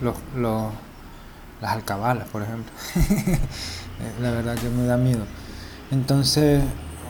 los, 0.01 0.15
las 1.61 1.71
alcabalas, 1.71 2.27
por 2.27 2.43
ejemplo. 2.43 2.71
La 4.21 4.31
verdad 4.31 4.55
que 4.55 4.69
me 4.69 4.85
da 4.85 4.97
miedo. 4.97 5.25
Entonces, 5.91 6.61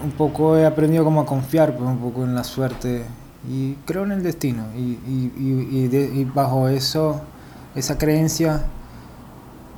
un 0.03 0.11
poco 0.11 0.57
he 0.57 0.65
aprendido 0.65 1.03
como 1.03 1.21
a 1.21 1.25
confiar, 1.25 1.75
pues 1.75 1.89
un 1.89 1.97
poco 1.97 2.23
en 2.23 2.35
la 2.35 2.43
suerte 2.43 3.05
y 3.49 3.73
creo 3.85 4.03
en 4.03 4.11
el 4.11 4.23
destino. 4.23 4.65
Y, 4.75 4.99
y, 5.07 5.31
y, 5.37 6.25
bajo 6.25 6.67
eso, 6.67 7.21
esa 7.75 7.97
creencia, 7.97 8.65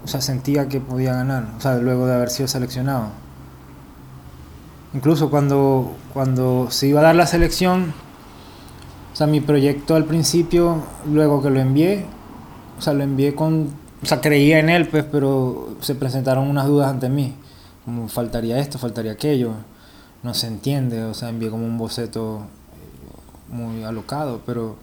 o 0.07 0.09
sea, 0.09 0.21
sentía 0.21 0.69
que 0.69 0.79
podía 0.79 1.13
ganar, 1.13 1.49
o 1.57 1.61
sea, 1.61 1.75
luego 1.75 2.07
de 2.07 2.15
haber 2.15 2.29
sido 2.29 2.47
seleccionado. 2.47 3.09
Incluso 4.93 5.29
cuando, 5.29 5.95
cuando 6.13 6.69
se 6.71 6.87
iba 6.87 7.01
a 7.01 7.03
dar 7.03 7.15
la 7.15 7.27
selección, 7.27 7.93
o 9.11 9.15
sea, 9.15 9.27
mi 9.27 9.41
proyecto 9.41 9.95
al 9.95 10.05
principio, 10.05 10.81
luego 11.05 11.43
que 11.43 11.49
lo 11.49 11.59
envié, 11.59 12.05
o 12.79 12.81
sea, 12.81 12.93
lo 12.93 13.03
envié 13.03 13.35
con, 13.35 13.73
o 14.01 14.05
sea, 14.05 14.21
creía 14.21 14.59
en 14.59 14.69
él, 14.69 14.87
pues, 14.87 15.03
pero 15.03 15.75
se 15.81 15.93
presentaron 15.93 16.47
unas 16.47 16.67
dudas 16.67 16.89
ante 16.89 17.09
mí, 17.09 17.35
como 17.83 18.07
faltaría 18.07 18.59
esto, 18.59 18.79
faltaría 18.79 19.11
aquello 19.11 19.55
no 20.23 20.33
se 20.33 20.47
entiende, 20.47 21.03
o 21.03 21.13
sea, 21.13 21.29
envié 21.29 21.49
como 21.49 21.65
un 21.65 21.77
boceto 21.77 22.41
eh, 22.41 23.53
muy 23.53 23.83
alocado, 23.83 24.41
pero, 24.45 24.75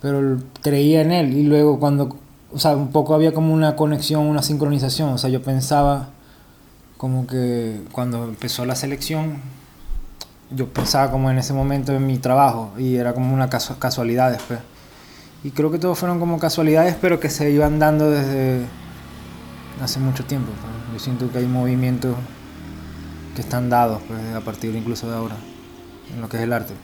pero 0.00 0.38
creía 0.62 1.02
en 1.02 1.12
él 1.12 1.36
y 1.36 1.44
luego 1.44 1.78
cuando, 1.80 2.16
o 2.54 2.58
sea, 2.58 2.76
un 2.76 2.90
poco 2.90 3.14
había 3.14 3.32
como 3.32 3.54
una 3.54 3.76
conexión, 3.76 4.26
una 4.26 4.42
sincronización, 4.42 5.10
o 5.10 5.18
sea, 5.18 5.30
yo 5.30 5.42
pensaba 5.42 6.10
como 6.96 7.26
que 7.26 7.80
cuando 7.92 8.24
empezó 8.24 8.64
la 8.64 8.76
selección, 8.76 9.40
yo 10.50 10.68
pensaba 10.68 11.10
como 11.10 11.30
en 11.30 11.38
ese 11.38 11.52
momento 11.52 11.92
en 11.92 12.06
mi 12.06 12.18
trabajo 12.18 12.72
y 12.78 12.96
era 12.96 13.14
como 13.14 13.32
una 13.32 13.48
casualidad 13.48 14.30
después. 14.30 14.60
Y 15.44 15.50
creo 15.50 15.70
que 15.70 15.78
todos 15.78 15.98
fueron 15.98 16.20
como 16.20 16.38
casualidades, 16.38 16.94
pero 17.00 17.18
que 17.18 17.30
se 17.30 17.50
iban 17.50 17.78
dando 17.78 18.10
desde 18.10 18.64
hace 19.82 19.98
mucho 19.98 20.24
tiempo. 20.24 20.52
Pues. 20.60 20.92
Yo 20.92 21.04
siento 21.04 21.32
que 21.32 21.38
hay 21.38 21.46
movimientos 21.46 22.14
que 23.34 23.40
están 23.40 23.70
dados 23.70 24.00
pues, 24.06 24.20
a 24.34 24.40
partir 24.40 24.74
incluso 24.76 25.10
de 25.10 25.16
ahora, 25.16 25.36
en 26.14 26.20
lo 26.20 26.28
que 26.28 26.36
es 26.36 26.42
el 26.42 26.52
arte. 26.52 26.74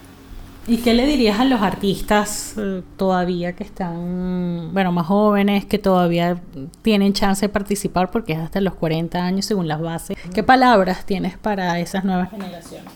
¿Y 0.68 0.76
qué 0.76 0.92
le 0.92 1.06
dirías 1.06 1.40
a 1.40 1.46
los 1.46 1.62
artistas 1.62 2.52
eh, 2.58 2.82
todavía 2.98 3.54
que 3.54 3.64
están, 3.64 4.68
bueno, 4.74 4.92
más 4.92 5.06
jóvenes, 5.06 5.64
que 5.64 5.78
todavía 5.78 6.42
tienen 6.82 7.14
chance 7.14 7.46
de 7.46 7.48
participar 7.48 8.10
porque 8.10 8.34
es 8.34 8.38
hasta 8.38 8.60
los 8.60 8.74
40 8.74 9.18
años 9.18 9.46
según 9.46 9.66
las 9.66 9.80
bases? 9.80 10.18
¿Qué 10.34 10.42
palabras 10.42 11.06
tienes 11.06 11.38
para 11.38 11.80
esas 11.80 12.04
nuevas 12.04 12.30
generaciones? 12.30 12.92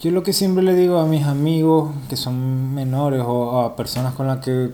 Yo 0.00 0.12
lo 0.12 0.22
que 0.22 0.32
siempre 0.32 0.62
le 0.62 0.74
digo 0.74 1.00
a 1.00 1.06
mis 1.06 1.24
amigos 1.24 1.90
que 2.08 2.16
son 2.16 2.72
menores 2.72 3.22
o 3.26 3.60
a 3.60 3.74
personas 3.74 4.14
con 4.14 4.28
las 4.28 4.38
que 4.38 4.70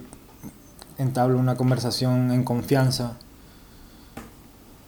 entablo 0.99 1.39
una 1.39 1.57
conversación 1.57 2.33
en 2.33 2.45
confianza, 2.45 3.17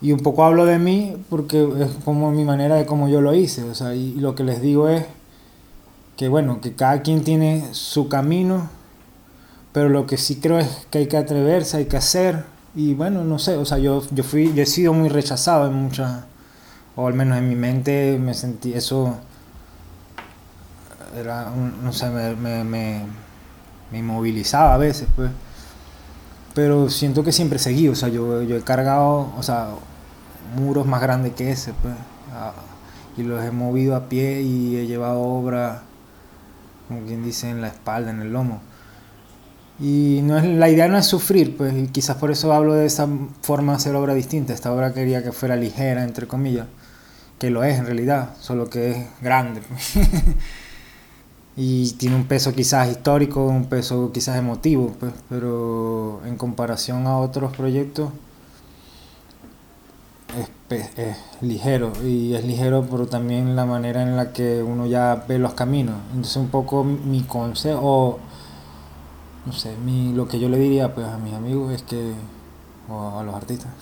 y 0.03 0.13
un 0.13 0.21
poco 0.21 0.45
hablo 0.45 0.67
de 0.67 0.79
mí 0.79 1.17
porque 1.31 1.67
es 1.81 2.05
como 2.05 2.31
mi 2.31 2.45
manera 2.45 2.75
de 2.75 2.85
cómo 2.85 3.09
yo 3.09 3.23
lo 3.23 3.35
hice. 3.35 3.65
O 3.65 3.75
sea, 3.75 3.95
y 3.95 4.13
lo 4.17 4.35
que 4.35 4.45
les 4.45 4.61
digo 4.61 4.91
es 4.91 5.07
que 6.17 6.29
bueno, 6.29 6.61
que 6.61 6.75
cada 6.75 7.03
quien 7.03 7.25
tiene 7.25 7.69
su 7.73 8.09
camino, 8.09 8.69
pero 9.73 9.89
lo 9.89 10.07
que 10.07 10.17
sí 10.17 10.37
creo 10.37 10.59
es 10.59 10.87
que 10.91 10.99
hay 10.99 11.07
que 11.09 11.17
atreverse, 11.17 11.79
hay 11.79 11.87
que 11.87 11.97
hacer. 11.97 12.45
Y 12.75 12.95
bueno, 12.95 13.25
no 13.25 13.39
sé, 13.39 13.57
o 13.57 13.65
sea, 13.65 13.79
yo, 13.79 14.03
yo, 14.11 14.25
fui, 14.25 14.53
yo 14.55 14.63
he 14.63 14.67
sido 14.67 14.93
muy 14.93 15.09
rechazado 15.09 15.67
en 15.67 15.75
muchas, 15.75 16.25
o 16.97 17.07
al 17.07 17.15
menos 17.15 17.39
en 17.39 17.49
mi 17.49 17.55
mente 17.57 18.19
me 18.21 18.35
sentí 18.35 18.75
eso, 18.75 19.17
era, 21.17 21.51
no 21.83 21.93
sé, 21.93 22.11
me, 22.11 22.35
me, 22.35 22.65
me, 22.65 23.99
inmovilizaba 23.99 24.75
a 24.75 24.79
veces, 24.79 25.09
pues 25.15 25.31
pero 26.55 26.89
siento 26.89 27.25
que 27.25 27.33
siempre 27.33 27.59
seguí, 27.59 27.89
o 27.89 27.97
sea, 27.97 28.09
yo, 28.09 28.43
yo 28.43 28.57
he 28.57 28.63
cargado, 28.63 29.33
o 29.37 29.43
sea, 29.43 29.71
muros 30.57 30.87
más 30.87 31.03
grandes 31.03 31.35
que 31.35 31.51
ese, 31.51 31.73
pues. 31.83 31.95
y 33.17 33.25
los 33.25 33.45
he 33.45 33.51
movido 33.51 33.97
a 33.97 34.09
pie 34.09 34.43
y 34.43 34.77
he 34.77 34.87
llevado 34.87 35.21
obra, 35.21 35.83
como 36.89 37.07
quien 37.07 37.25
dice, 37.25 37.51
en 37.51 37.61
la 37.61 37.69
espalda, 37.69 38.11
en 38.11 38.21
el 38.21 38.33
lomo. 38.33 38.61
Y 39.81 40.21
no 40.23 40.39
es, 40.39 40.45
la 40.45 40.69
idea 40.69 40.89
no 40.89 40.97
es 40.97 41.07
sufrir, 41.07 41.57
pues, 41.57 41.75
y 41.75 41.89
quizás 41.89 42.17
por 42.17 42.31
eso 42.31 42.53
hablo 42.53 42.75
de 42.75 42.87
esa 42.87 43.09
forma 43.43 43.73
de 43.73 43.77
hacer 43.77 43.95
obra 43.97 44.15
distinta. 44.15 44.53
Esta 44.53 44.73
obra 44.73 44.95
quería 44.95 45.23
que 45.23 45.33
fuera 45.33 45.57
ligera, 45.57 46.05
entre 46.05 46.27
comillas, 46.27 46.67
que 47.39 47.51
lo 47.51 47.65
es 47.65 47.79
en 47.79 47.87
realidad, 47.87 48.31
solo 48.41 48.71
que 48.71 48.91
es 48.93 49.07
grande. 49.21 49.63
Y 51.57 51.93
tiene 51.93 52.17
un 52.17 52.25
peso 52.27 52.53
quizás 52.53 52.91
histórico, 52.91 53.47
un 53.47 53.67
peso 53.67 54.11
quizás 54.13 54.37
emotivo, 54.37 54.93
pues, 54.99 55.13
pero 55.29 56.21
en 56.27 56.37
comparación 56.37 57.07
a 57.07 57.19
otros 57.19 57.57
proyectos 57.57 58.11
es, 60.71 61.17
ligero 61.41 61.93
y 62.05 62.35
es 62.35 62.45
ligero 62.45 62.85
por 62.87 63.07
también 63.07 63.57
la 63.57 63.67
manera 63.67 64.03
en 64.03 64.17
la 64.17 64.33
que 64.33 64.63
uno 64.63 64.87
ya 64.87 65.25
ve 65.29 65.39
los 65.39 65.55
caminos. 65.55 65.97
Entonces 66.11 66.37
un 66.37 66.49
poco 66.49 66.85
mi 66.85 67.23
consejo, 67.23 68.19
no 69.47 69.53
sé, 69.53 69.77
mi, 69.77 70.13
lo 70.13 70.29
que 70.29 70.39
yo 70.39 70.49
le 70.49 70.59
diría 70.59 70.95
pues 70.95 71.07
a 71.07 71.19
mis 71.19 71.35
amigos 71.35 71.73
es 71.73 71.83
que, 71.83 72.13
o 72.89 73.19
a 73.19 73.23
los 73.23 73.35
artistas, 73.35 73.73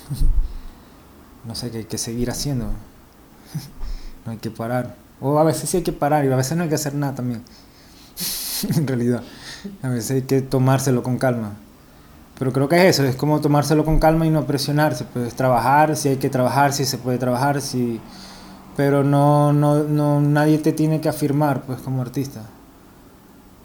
no 1.45 1.55
sé, 1.55 1.71
que 1.71 1.79
hay 1.79 1.85
que 1.85 1.99
seguir 1.99 2.31
haciendo, 2.31 2.67
no 4.27 4.33
hay 4.33 4.39
que 4.39 4.51
parar. 4.51 4.97
O 5.21 5.39
a 5.39 5.45
veces 5.45 5.71
sí 5.71 5.79
hay 5.79 5.83
que 5.83 5.93
parar 5.93 6.25
y 6.25 6.33
a 6.33 6.37
veces 6.37 6.57
no 6.57 6.65
hay 6.65 6.69
que 6.69 6.75
hacer 6.75 6.95
nada 6.95 7.15
también, 7.15 7.43
en 8.77 8.87
realidad. 8.87 9.23
A 9.83 9.89
veces 9.89 10.11
hay 10.11 10.23
que 10.23 10.43
tomárselo 10.43 11.03
con 11.03 11.19
calma. 11.19 11.53
Pero 12.39 12.53
creo 12.53 12.69
que 12.69 12.77
es 12.77 12.99
eso, 12.99 13.05
es 13.05 13.17
como 13.17 13.41
tomárselo 13.41 13.85
con 13.85 13.99
calma 13.99 14.27
y 14.27 14.31
no 14.31 14.47
presionarse, 14.47 15.05
pues 15.13 15.35
trabajar, 15.35 15.97
si 15.97 16.09
hay 16.09 16.17
que 16.17 16.31
trabajar, 16.31 16.73
si 16.73 16.85
se 16.85 16.99
puede 16.99 17.19
trabajar, 17.19 17.61
si 17.61 18.01
pero 18.77 19.05
no, 19.05 19.53
no, 19.53 19.85
no 19.85 20.21
nadie 20.21 20.59
te 20.59 20.73
tiene 20.73 21.01
que 21.01 21.09
afirmar 21.09 21.63
pues 21.63 21.81
como 21.81 22.01
artista. 22.01 22.43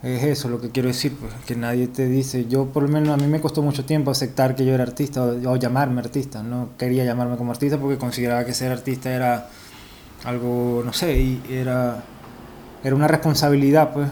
Es 0.03 0.23
eso 0.23 0.47
lo 0.47 0.61
que 0.61 0.69
quiero 0.69 0.89
decir, 0.89 1.15
pues, 1.19 1.33
que 1.45 1.55
nadie 1.55 1.87
te 1.87 2.07
dice, 2.07 2.45
yo 2.45 2.65
por 2.67 2.83
lo 2.83 2.89
menos 2.89 3.09
a 3.09 3.17
mí 3.17 3.25
me 3.27 3.41
costó 3.41 3.63
mucho 3.63 3.83
tiempo 3.83 4.11
aceptar 4.11 4.55
que 4.55 4.63
yo 4.63 4.73
era 4.73 4.83
artista 4.83 5.23
o, 5.23 5.51
o 5.51 5.55
llamarme 5.55 6.01
artista, 6.01 6.43
no 6.43 6.69
quería 6.77 7.03
llamarme 7.03 7.35
como 7.35 7.51
artista 7.51 7.79
porque 7.79 7.97
consideraba 7.97 8.45
que 8.45 8.53
ser 8.53 8.71
artista 8.71 9.11
era 9.11 9.47
algo, 10.23 10.83
no 10.85 10.93
sé, 10.93 11.19
y 11.19 11.41
era, 11.49 12.03
era 12.83 12.95
una 12.95 13.07
responsabilidad 13.07 13.91
pues 13.91 14.07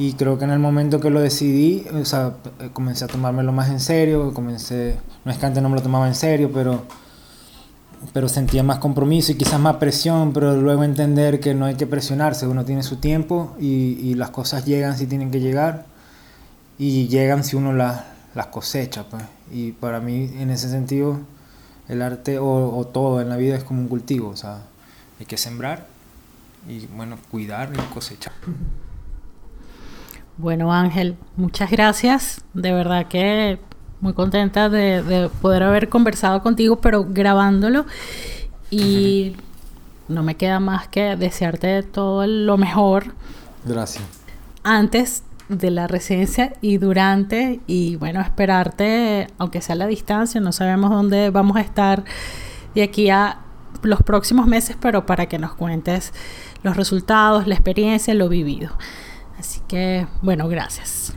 y 0.00 0.14
creo 0.14 0.38
que 0.38 0.44
en 0.44 0.50
el 0.50 0.58
momento 0.58 0.98
que 0.98 1.10
lo 1.10 1.20
decidí, 1.20 1.84
o 1.92 2.06
sea, 2.06 2.32
comencé 2.72 3.04
a 3.04 3.06
tomármelo 3.06 3.52
más 3.52 3.68
en 3.68 3.80
serio, 3.80 4.32
comencé, 4.32 4.96
no 5.26 5.30
es 5.30 5.36
que 5.36 5.44
antes 5.44 5.62
no 5.62 5.68
me 5.68 5.76
lo 5.76 5.82
tomaba 5.82 6.08
en 6.08 6.14
serio, 6.14 6.50
pero, 6.54 6.84
pero 8.14 8.26
sentía 8.26 8.62
más 8.62 8.78
compromiso 8.78 9.32
y 9.32 9.34
quizás 9.34 9.60
más 9.60 9.76
presión, 9.76 10.32
pero 10.32 10.56
luego 10.56 10.84
entender 10.84 11.38
que 11.38 11.52
no 11.52 11.66
hay 11.66 11.74
que 11.74 11.86
presionarse, 11.86 12.46
uno 12.46 12.64
tiene 12.64 12.82
su 12.82 12.96
tiempo 12.96 13.54
y, 13.60 13.98
y 14.00 14.14
las 14.14 14.30
cosas 14.30 14.64
llegan 14.64 14.96
si 14.96 15.06
tienen 15.06 15.30
que 15.30 15.40
llegar 15.40 15.84
y 16.78 17.08
llegan 17.08 17.44
si 17.44 17.56
uno 17.56 17.74
las, 17.74 18.00
las 18.34 18.46
cosecha, 18.46 19.04
pues. 19.04 19.22
Y 19.52 19.72
para 19.72 20.00
mí, 20.00 20.30
en 20.38 20.48
ese 20.48 20.70
sentido, 20.70 21.18
el 21.88 22.00
arte 22.00 22.38
o, 22.38 22.74
o 22.74 22.86
todo 22.86 23.20
en 23.20 23.28
la 23.28 23.36
vida 23.36 23.54
es 23.54 23.64
como 23.64 23.82
un 23.82 23.88
cultivo, 23.88 24.30
o 24.30 24.36
sea, 24.36 24.62
hay 25.18 25.26
que 25.26 25.36
sembrar 25.36 25.86
y, 26.66 26.86
bueno, 26.86 27.18
cuidar 27.30 27.70
y 27.74 27.92
cosechar. 27.92 28.32
Bueno, 30.40 30.72
Ángel, 30.72 31.18
muchas 31.36 31.70
gracias. 31.70 32.40
De 32.54 32.72
verdad 32.72 33.08
que 33.08 33.58
muy 34.00 34.14
contenta 34.14 34.70
de, 34.70 35.28
poder 35.42 35.62
haber 35.62 35.90
conversado 35.90 36.42
contigo, 36.42 36.80
pero 36.80 37.04
grabándolo. 37.04 37.84
Y 38.70 39.36
no 40.08 40.22
me 40.22 40.36
queda 40.36 40.58
más 40.58 40.88
que 40.88 41.14
desearte 41.16 41.82
todo 41.82 42.26
lo 42.26 42.56
mejor. 42.56 43.12
Gracias. 43.66 44.02
Antes 44.64 45.24
de 45.50 45.70
la 45.70 45.86
residencia 45.86 46.54
y 46.62 46.78
durante 46.78 47.60
y 47.66 47.96
bueno, 47.96 48.22
esperarte, 48.22 49.26
aunque 49.36 49.60
sea 49.60 49.74
a 49.74 49.76
la 49.76 49.86
distancia, 49.88 50.40
no 50.40 50.52
sabemos 50.52 50.88
dónde 50.88 51.28
vamos 51.28 51.58
a 51.58 51.60
estar 51.60 52.04
de 52.74 52.82
aquí 52.82 53.10
a 53.10 53.40
los 53.82 54.02
próximos 54.02 54.46
meses, 54.46 54.74
pero 54.80 55.04
para 55.04 55.26
que 55.26 55.38
nos 55.38 55.52
cuentes 55.52 56.14
los 56.62 56.78
resultados, 56.78 57.46
la 57.46 57.54
experiencia, 57.56 58.14
lo 58.14 58.30
vivido. 58.30 58.70
Así 59.40 59.62
que, 59.66 60.06
bueno, 60.20 60.48
gracias. 60.48 61.14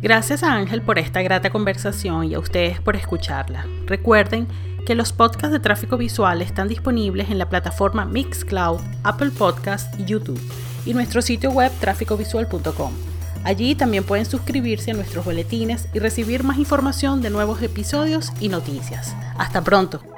Gracias 0.00 0.44
a 0.44 0.52
Ángel 0.52 0.82
por 0.82 1.00
esta 1.00 1.20
grata 1.20 1.50
conversación 1.50 2.22
y 2.24 2.34
a 2.34 2.38
ustedes 2.38 2.80
por 2.80 2.94
escucharla. 2.94 3.66
Recuerden 3.86 4.46
que 4.86 4.94
los 4.94 5.12
podcasts 5.12 5.50
de 5.50 5.58
tráfico 5.58 5.96
visual 5.96 6.42
están 6.42 6.68
disponibles 6.68 7.28
en 7.28 7.38
la 7.38 7.48
plataforma 7.48 8.04
Mixcloud, 8.04 8.80
Apple 9.02 9.30
Podcast 9.36 9.98
y 9.98 10.04
YouTube. 10.04 10.40
y 10.84 10.94
nuestro 10.94 11.20
sitio 11.20 11.50
web 11.50 11.72
tráficovisual.com. 11.80 12.92
Allí 13.42 13.74
también 13.74 14.04
pueden 14.04 14.26
suscribirse 14.26 14.92
a 14.92 14.94
nuestros 14.94 15.24
boletines 15.24 15.88
y 15.92 15.98
recibir 15.98 16.44
más 16.44 16.58
información 16.58 17.20
de 17.20 17.30
nuevos 17.30 17.60
episodios 17.60 18.32
y 18.38 18.48
noticias. 18.48 19.16
Hasta 19.36 19.62
pronto. 19.62 20.15